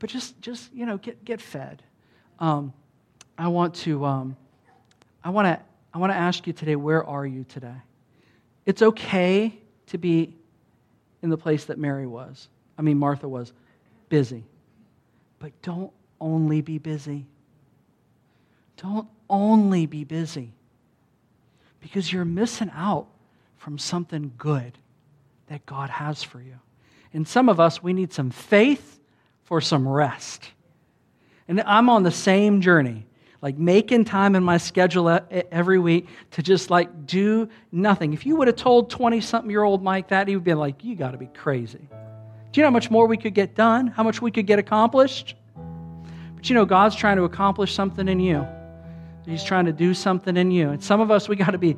But 0.00 0.10
just, 0.10 0.40
just 0.42 0.72
you 0.74 0.86
know, 0.86 0.98
get, 0.98 1.24
get 1.24 1.40
fed. 1.40 1.82
Um, 2.40 2.72
I 3.40 3.48
want 3.48 3.74
to 3.76 4.04
um, 4.04 4.36
I 5.24 5.30
want 5.30 5.46
to 5.46 5.60
I 5.94 5.98
want 5.98 6.12
to 6.12 6.16
ask 6.16 6.46
you 6.46 6.52
today, 6.52 6.76
where 6.76 7.04
are 7.04 7.26
you 7.26 7.44
today? 7.48 7.74
It's 8.66 8.82
okay 8.82 9.58
to 9.86 9.98
be 9.98 10.34
in 11.22 11.30
the 11.30 11.38
place 11.38 11.64
that 11.64 11.78
Mary 11.78 12.06
was. 12.06 12.48
I 12.80 12.82
mean, 12.82 12.98
Martha 12.98 13.28
was 13.28 13.52
busy. 14.08 14.42
But 15.38 15.52
don't 15.60 15.92
only 16.18 16.62
be 16.62 16.78
busy. 16.78 17.26
Don't 18.78 19.06
only 19.28 19.84
be 19.84 20.04
busy 20.04 20.54
because 21.80 22.10
you're 22.10 22.24
missing 22.24 22.70
out 22.74 23.06
from 23.58 23.76
something 23.76 24.32
good 24.38 24.78
that 25.48 25.66
God 25.66 25.90
has 25.90 26.22
for 26.22 26.40
you. 26.40 26.58
And 27.12 27.28
some 27.28 27.50
of 27.50 27.60
us, 27.60 27.82
we 27.82 27.92
need 27.92 28.14
some 28.14 28.30
faith 28.30 28.98
for 29.44 29.60
some 29.60 29.86
rest. 29.86 30.50
And 31.48 31.60
I'm 31.60 31.90
on 31.90 32.02
the 32.02 32.10
same 32.10 32.62
journey 32.62 33.04
like 33.42 33.58
making 33.58 34.06
time 34.06 34.34
in 34.34 34.42
my 34.42 34.56
schedule 34.56 35.20
every 35.30 35.78
week 35.78 36.08
to 36.30 36.42
just 36.42 36.70
like 36.70 37.06
do 37.06 37.50
nothing. 37.72 38.14
If 38.14 38.24
you 38.24 38.36
would 38.36 38.48
have 38.48 38.56
told 38.56 38.88
20 38.88 39.20
something 39.20 39.50
year 39.50 39.64
old 39.64 39.82
Mike 39.82 40.08
that, 40.08 40.28
he 40.28 40.36
would 40.36 40.44
be 40.44 40.54
like, 40.54 40.82
You 40.82 40.94
got 40.94 41.10
to 41.10 41.18
be 41.18 41.26
crazy. 41.26 41.90
Do 42.52 42.60
you 42.60 42.62
know 42.62 42.68
how 42.68 42.72
much 42.72 42.90
more 42.90 43.06
we 43.06 43.16
could 43.16 43.34
get 43.34 43.54
done? 43.54 43.86
How 43.86 44.02
much 44.02 44.20
we 44.20 44.30
could 44.30 44.46
get 44.46 44.58
accomplished? 44.58 45.34
But 46.34 46.48
you 46.48 46.54
know, 46.54 46.64
God's 46.64 46.96
trying 46.96 47.16
to 47.16 47.24
accomplish 47.24 47.74
something 47.74 48.08
in 48.08 48.20
you. 48.20 48.46
He's 49.26 49.44
trying 49.44 49.66
to 49.66 49.72
do 49.72 49.94
something 49.94 50.36
in 50.36 50.50
you. 50.50 50.70
And 50.70 50.82
some 50.82 51.00
of 51.00 51.10
us, 51.10 51.28
we 51.28 51.36
got 51.36 51.50
to 51.50 51.58
be 51.58 51.76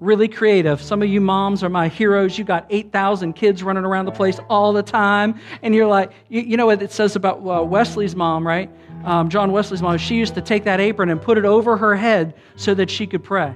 really 0.00 0.26
creative. 0.26 0.80
Some 0.80 1.02
of 1.02 1.08
you 1.08 1.20
moms 1.20 1.62
are 1.62 1.68
my 1.68 1.88
heroes. 1.88 2.38
You 2.38 2.44
got 2.44 2.66
8,000 2.70 3.34
kids 3.34 3.62
running 3.62 3.84
around 3.84 4.06
the 4.06 4.12
place 4.12 4.40
all 4.48 4.72
the 4.72 4.82
time. 4.82 5.38
And 5.62 5.74
you're 5.74 5.86
like, 5.86 6.12
you, 6.28 6.40
you 6.40 6.56
know 6.56 6.66
what 6.66 6.82
it 6.82 6.90
says 6.90 7.14
about 7.14 7.38
uh, 7.46 7.62
Wesley's 7.62 8.16
mom, 8.16 8.46
right? 8.46 8.70
um, 9.04 9.28
John 9.28 9.52
Wesley's 9.52 9.82
mom, 9.82 9.98
she 9.98 10.16
used 10.16 10.34
to 10.34 10.40
take 10.40 10.64
that 10.64 10.80
apron 10.80 11.10
and 11.10 11.20
put 11.20 11.38
it 11.38 11.44
over 11.44 11.76
her 11.76 11.96
head 11.96 12.34
so 12.56 12.74
that 12.74 12.90
she 12.90 13.06
could 13.06 13.22
pray. 13.22 13.54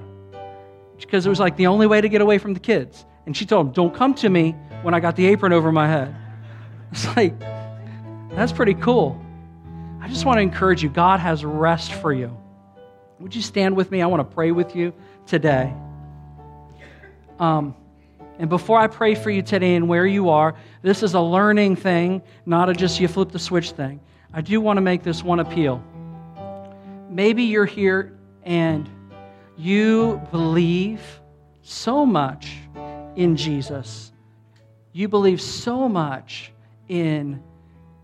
Because 0.97 1.25
it 1.25 1.29
was 1.29 1.39
like 1.39 1.57
the 1.57 1.67
only 1.67 1.87
way 1.87 2.01
to 2.01 2.09
get 2.09 2.21
away 2.21 2.37
from 2.37 2.53
the 2.53 2.59
kids. 2.59 3.05
And 3.25 3.35
she 3.35 3.45
told 3.45 3.67
them, 3.67 3.73
Don't 3.73 3.93
come 3.93 4.13
to 4.15 4.29
me 4.29 4.55
when 4.83 4.93
I 4.93 4.99
got 4.99 5.15
the 5.15 5.25
apron 5.27 5.53
over 5.53 5.71
my 5.71 5.87
head. 5.87 6.15
It's 6.93 7.07
like, 7.15 7.39
that's 8.35 8.51
pretty 8.51 8.75
cool. 8.75 9.19
I 9.99 10.07
just 10.07 10.25
want 10.25 10.37
to 10.37 10.41
encourage 10.43 10.83
you 10.83 10.89
God 10.89 11.19
has 11.19 11.43
rest 11.43 11.91
for 11.91 12.13
you. 12.13 12.37
Would 13.19 13.33
you 13.33 13.41
stand 13.41 13.75
with 13.75 13.89
me? 13.89 14.03
I 14.03 14.05
want 14.05 14.19
to 14.19 14.35
pray 14.35 14.51
with 14.51 14.75
you 14.75 14.93
today. 15.25 15.73
Um, 17.39 17.75
and 18.37 18.47
before 18.47 18.77
I 18.77 18.85
pray 18.85 19.15
for 19.15 19.31
you 19.31 19.41
today 19.41 19.73
and 19.73 19.89
where 19.89 20.05
you 20.05 20.29
are, 20.29 20.53
this 20.83 21.01
is 21.01 21.15
a 21.15 21.19
learning 21.19 21.77
thing, 21.77 22.21
not 22.45 22.69
a 22.69 22.73
just 22.73 22.99
you 22.99 23.07
flip 23.07 23.31
the 23.31 23.39
switch 23.39 23.71
thing. 23.71 23.99
I 24.31 24.41
do 24.41 24.61
want 24.61 24.77
to 24.77 24.81
make 24.81 25.01
this 25.01 25.23
one 25.23 25.39
appeal. 25.39 25.83
Maybe 27.09 27.41
you're 27.41 27.65
here 27.65 28.15
and 28.43 28.87
you 29.57 30.21
believe 30.29 31.01
so 31.63 32.05
much 32.05 32.55
in 33.15 33.35
Jesus. 33.35 34.11
You 34.91 35.07
believe 35.07 35.41
so 35.41 35.89
much 35.89 36.51
in 36.87 37.41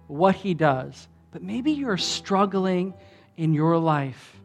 what 0.08 0.36
he 0.36 0.54
does, 0.54 1.08
but 1.32 1.44
maybe 1.44 1.72
you're 1.72 1.98
struggling 1.98 2.94
in 3.38 3.54
your 3.54 3.78
life 3.78 4.40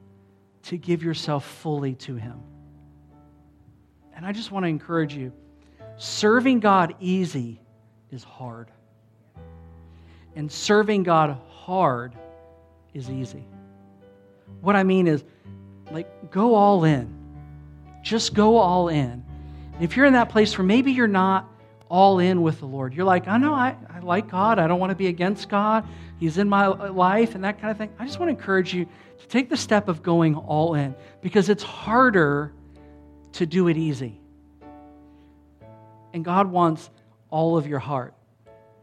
to 0.65 0.77
give 0.77 1.03
yourself 1.03 1.45
fully 1.45 1.95
to 1.95 2.17
him. 2.17 2.41
And 4.15 4.25
I 4.25 4.33
just 4.33 4.51
want 4.51 4.65
to 4.65 4.69
encourage 4.69 5.15
you 5.15 5.33
serving 5.97 6.61
God 6.61 6.95
easy 7.01 7.61
is 8.11 8.25
hard. 8.25 8.71
And 10.37 10.51
serving 10.51 11.05
God 11.05 11.39
hard 11.49 12.15
is 12.93 13.11
easy. 13.11 13.45
What 14.61 14.77
I 14.77 14.83
mean 14.83 15.07
is, 15.07 15.25
like, 15.91 16.31
go 16.31 16.55
all 16.55 16.85
in. 16.85 17.13
Just 18.03 18.35
go 18.35 18.57
all 18.57 18.89
in. 18.89 19.25
if 19.81 19.97
you're 19.97 20.07
in 20.07 20.13
that 20.13 20.29
place 20.29 20.57
where 20.57 20.65
maybe 20.65 20.93
you're 20.93 21.07
not 21.09 21.49
all 21.95 22.19
in 22.19 22.43
with 22.43 22.59
the 22.59 22.67
Lord, 22.67 22.93
you're 22.93 23.05
like, 23.05 23.29
I 23.29 23.39
know 23.39 23.55
I, 23.55 23.77
I 23.89 24.01
like 24.01 24.29
God. 24.29 24.59
I 24.59 24.67
don't 24.67 24.81
want 24.81 24.91
to 24.91 24.97
be 24.97 25.07
against 25.07 25.49
God. 25.49 25.87
He's 26.19 26.39
in 26.39 26.49
my 26.49 26.67
life 26.67 27.37
and 27.37 27.45
that 27.45 27.61
kind 27.61 27.71
of 27.71 27.79
thing. 27.79 27.89
I 28.01 28.05
just 28.05 28.19
want 28.19 28.31
to 28.31 28.37
encourage 28.37 28.75
you 28.75 28.89
to 29.21 29.29
take 29.29 29.49
the 29.49 29.57
step 29.57 29.87
of 29.87 30.03
going 30.03 30.35
all 30.35 30.75
in 30.75 30.97
because 31.23 31.49
it's 31.49 31.63
harder 31.63 32.53
to 33.35 33.47
do 33.47 33.69
it 33.69 33.77
easy. 33.77 34.21
And 36.13 36.25
God 36.25 36.51
wants 36.51 36.91
all 37.31 37.57
of 37.57 37.69
your 37.69 37.79
heart. 37.79 38.13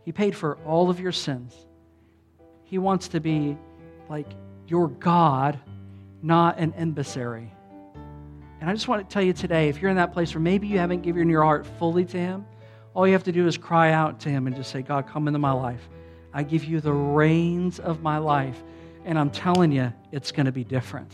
He 0.05 0.13
paid 0.13 0.33
for 0.33 0.55
all 0.65 0.89
of 0.89 1.01
your 1.01 1.11
sins. 1.11 1.53
He 2.63 2.77
wants 2.77 3.09
to 3.09 3.19
be 3.19 3.57
like 4.07 4.31
your 4.67 4.87
God, 4.87 5.59
not 6.21 6.59
an 6.59 6.73
emissary. 6.77 7.53
And 8.61 8.69
I 8.69 8.73
just 8.73 8.87
want 8.87 9.09
to 9.09 9.13
tell 9.13 9.21
you 9.21 9.33
today 9.33 9.67
if 9.67 9.81
you're 9.81 9.91
in 9.91 9.97
that 9.97 10.13
place 10.13 10.33
where 10.33 10.41
maybe 10.41 10.67
you 10.67 10.77
haven't 10.77 11.01
given 11.01 11.27
your 11.27 11.43
heart 11.43 11.65
fully 11.77 12.05
to 12.05 12.17
Him, 12.17 12.45
all 12.93 13.07
you 13.07 13.13
have 13.13 13.23
to 13.23 13.31
do 13.31 13.47
is 13.47 13.57
cry 13.57 13.91
out 13.91 14.19
to 14.21 14.29
Him 14.29 14.47
and 14.47 14.55
just 14.55 14.71
say, 14.71 14.81
God, 14.81 15.07
come 15.07 15.27
into 15.27 15.39
my 15.39 15.51
life. 15.51 15.87
I 16.33 16.43
give 16.43 16.63
you 16.63 16.81
the 16.81 16.93
reins 16.93 17.79
of 17.79 18.01
my 18.01 18.17
life. 18.17 18.61
And 19.05 19.17
I'm 19.17 19.31
telling 19.31 19.71
you, 19.71 19.91
it's 20.11 20.31
going 20.31 20.45
to 20.45 20.51
be 20.51 20.63
different. 20.63 21.11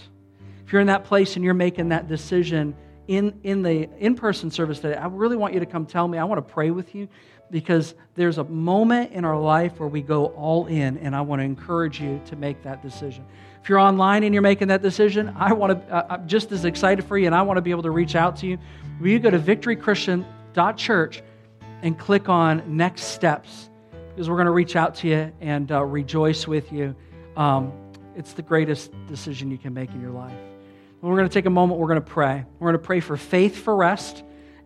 If 0.65 0.73
you're 0.73 0.81
in 0.81 0.87
that 0.87 1.05
place 1.05 1.35
and 1.35 1.45
you're 1.45 1.53
making 1.53 1.89
that 1.89 2.07
decision 2.07 2.75
in, 3.07 3.39
in 3.43 3.61
the 3.61 3.89
in 3.99 4.15
person 4.15 4.51
service 4.51 4.79
today, 4.79 4.95
I 4.95 5.07
really 5.07 5.37
want 5.37 5.53
you 5.53 5.61
to 5.61 5.65
come 5.65 5.85
tell 5.85 6.07
me. 6.07 6.17
I 6.17 6.25
want 6.25 6.45
to 6.45 6.53
pray 6.53 6.71
with 6.71 6.93
you 6.93 7.07
because 7.49 7.95
there's 8.15 8.37
a 8.37 8.43
moment 8.43 9.13
in 9.13 9.23
our 9.23 9.39
life 9.39 9.79
where 9.79 9.87
we 9.87 10.01
go 10.01 10.25
all 10.27 10.65
in, 10.67 10.97
and 10.97 11.15
I 11.15 11.21
want 11.21 11.39
to 11.39 11.45
encourage 11.45 12.01
you 12.01 12.19
to 12.25 12.35
make 12.35 12.61
that 12.63 12.81
decision. 12.81 13.25
If 13.63 13.69
you're 13.69 13.79
online 13.79 14.23
and 14.23 14.33
you're 14.33 14.41
making 14.41 14.67
that 14.67 14.81
decision, 14.81 15.33
I 15.37 15.53
want 15.53 15.87
to, 15.87 16.13
I'm 16.13 16.27
just 16.27 16.51
as 16.51 16.65
excited 16.65 17.05
for 17.05 17.17
you, 17.17 17.27
and 17.27 17.35
I 17.35 17.41
want 17.43 17.55
to 17.57 17.61
be 17.61 17.71
able 17.71 17.83
to 17.83 17.91
reach 17.91 18.15
out 18.15 18.35
to 18.37 18.47
you. 18.47 18.57
Will 18.99 19.07
you 19.07 19.19
go 19.19 19.29
to 19.29 19.39
victorychristian.church 19.39 21.23
and 21.81 21.97
click 21.97 22.29
on 22.29 22.75
next 22.75 23.03
steps? 23.03 23.69
Because 24.09 24.29
we're 24.29 24.35
going 24.35 24.47
to 24.47 24.51
reach 24.51 24.75
out 24.75 24.95
to 24.95 25.07
you 25.07 25.31
and 25.41 25.71
uh, 25.71 25.83
rejoice 25.83 26.47
with 26.47 26.71
you. 26.71 26.95
Um, 27.35 27.71
it's 28.15 28.33
the 28.33 28.41
greatest 28.41 28.91
decision 29.07 29.51
you 29.51 29.57
can 29.57 29.73
make 29.73 29.91
in 29.91 30.01
your 30.01 30.11
life. 30.11 30.31
And 30.31 31.01
we're 31.01 31.17
going 31.17 31.29
to 31.29 31.33
take 31.33 31.45
a 31.45 31.51
moment, 31.51 31.79
we're 31.79 31.87
going 31.87 32.01
to 32.01 32.09
pray. 32.09 32.43
We're 32.59 32.71
going 32.71 32.81
to 32.81 32.85
pray 32.85 32.99
for 32.99 33.15
faith 33.15 33.57
for 33.57 33.75
rest 33.75 34.23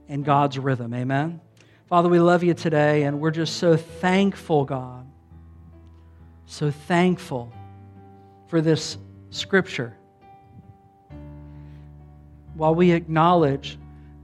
and 0.07 0.23
God's 0.23 0.57
rhythm. 0.57 0.93
Amen. 0.93 1.41
Father, 1.87 2.07
we 2.07 2.21
love 2.21 2.41
you 2.41 2.53
today, 2.53 3.03
and 3.03 3.19
we're 3.19 3.31
just 3.31 3.57
so 3.57 3.75
thankful, 3.75 4.63
God. 4.63 5.05
So 6.45 6.71
thankful 6.71 7.51
for 8.47 8.61
this 8.61 8.97
scripture. 9.29 9.97
While 12.55 12.75
we 12.75 12.91
acknowledge 12.91 13.77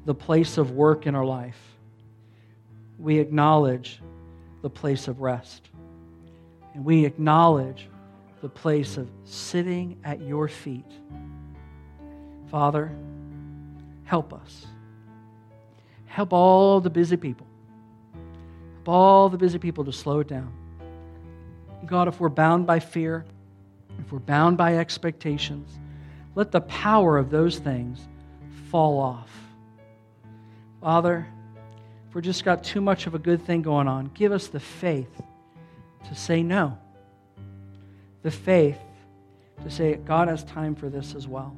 the 0.05 0.15
place 0.15 0.57
of 0.57 0.71
work 0.71 1.07
in 1.07 1.15
our 1.15 1.25
life, 1.25 1.59
we 2.99 3.19
acknowledge 3.19 4.01
the 4.61 4.69
place 4.69 5.07
of 5.07 5.21
rest. 5.21 5.69
And 6.73 6.83
we 6.83 7.05
acknowledge 7.05 7.87
the 8.41 8.49
place 8.49 8.97
of 8.97 9.09
sitting 9.23 9.97
at 10.03 10.21
your 10.21 10.47
feet. 10.47 10.91
Father, 12.49 12.91
help 14.03 14.33
us. 14.33 14.65
Help 16.05 16.33
all 16.33 16.79
the 16.79 16.89
busy 16.89 17.17
people. 17.17 17.47
Help 18.75 18.89
all 18.89 19.29
the 19.29 19.37
busy 19.37 19.59
people 19.59 19.83
to 19.85 19.91
slow 19.91 20.19
it 20.19 20.27
down. 20.27 20.51
God, 21.85 22.07
if 22.07 22.19
we're 22.19 22.29
bound 22.29 22.65
by 22.65 22.79
fear, 22.79 23.25
if 23.99 24.11
we're 24.11 24.19
bound 24.19 24.57
by 24.57 24.77
expectations, 24.77 25.79
let 26.35 26.51
the 26.51 26.61
power 26.61 27.17
of 27.17 27.29
those 27.29 27.59
things 27.59 27.99
fall 28.69 28.99
off. 28.99 29.29
Father, 30.81 31.27
we're 32.17 32.21
just 32.21 32.43
got 32.43 32.63
too 32.63 32.81
much 32.81 33.05
of 33.05 33.13
a 33.13 33.19
good 33.19 33.45
thing 33.45 33.61
going 33.61 33.87
on, 33.87 34.09
give 34.15 34.31
us 34.31 34.47
the 34.47 34.59
faith 34.59 35.21
to 36.03 36.15
say 36.15 36.41
no. 36.41 36.75
The 38.23 38.31
faith 38.31 38.79
to 39.63 39.69
say, 39.69 39.97
God 39.97 40.27
has 40.27 40.43
time 40.43 40.73
for 40.73 40.89
this 40.89 41.13
as 41.13 41.27
well. 41.27 41.55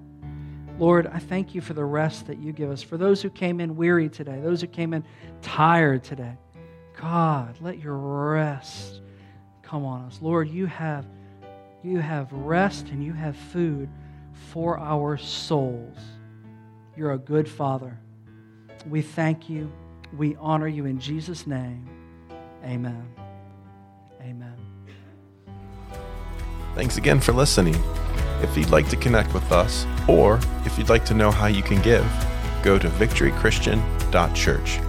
Lord, 0.78 1.08
I 1.08 1.20
thank 1.20 1.56
you 1.56 1.62
for 1.62 1.74
the 1.74 1.86
rest 1.86 2.28
that 2.28 2.40
you 2.40 2.52
give 2.52 2.72
us. 2.72 2.82
For 2.82 2.98
those 2.98 3.22
who 3.22 3.30
came 3.30 3.62
in 3.62 3.78
weary 3.78 4.10
today, 4.10 4.42
those 4.42 4.60
who 4.60 4.68
came 4.68 4.94
in 4.94 5.06
tired 5.42 6.04
today, 6.04 6.36
God, 7.00 7.56
let 7.62 7.80
your 7.80 7.96
rest 7.96 9.00
come 9.62 9.86
on 9.86 10.02
us. 10.08 10.20
Lord, 10.22 10.50
you 10.50 10.66
have 10.66 11.06
you 11.84 12.00
have 12.00 12.34
rest 12.34 12.90
and 12.90 13.02
you 13.02 13.14
have 13.14 13.38
food 13.38 13.88
for 14.52 14.78
our 14.78 15.16
souls. 15.16 15.98
You're 16.98 17.14
a 17.14 17.18
good 17.18 17.48
father. 17.48 17.98
We 18.90 19.02
thank 19.02 19.50
you. 19.50 19.72
We 20.18 20.36
honor 20.38 20.68
you 20.68 20.86
in 20.86 21.00
Jesus' 21.00 21.46
name. 21.46 21.88
Amen. 22.64 23.06
Amen. 24.22 24.56
Thanks 26.76 26.98
again 26.98 27.20
for 27.20 27.34
listening. 27.34 27.76
If 28.42 28.56
you'd 28.58 28.70
like 28.70 28.90
to 28.90 28.96
connect 28.96 29.34
with 29.34 29.52
us, 29.52 29.86
or 30.08 30.40
if 30.66 30.78
you'd 30.78 30.90
like 30.90 31.06
to 31.06 31.14
know 31.14 31.32
how 31.32 31.48
you 31.48 31.62
can 31.62 31.82
give, 31.82 32.06
go 32.64 32.80
to 32.80 32.90
victorychristian.church. 32.90 34.89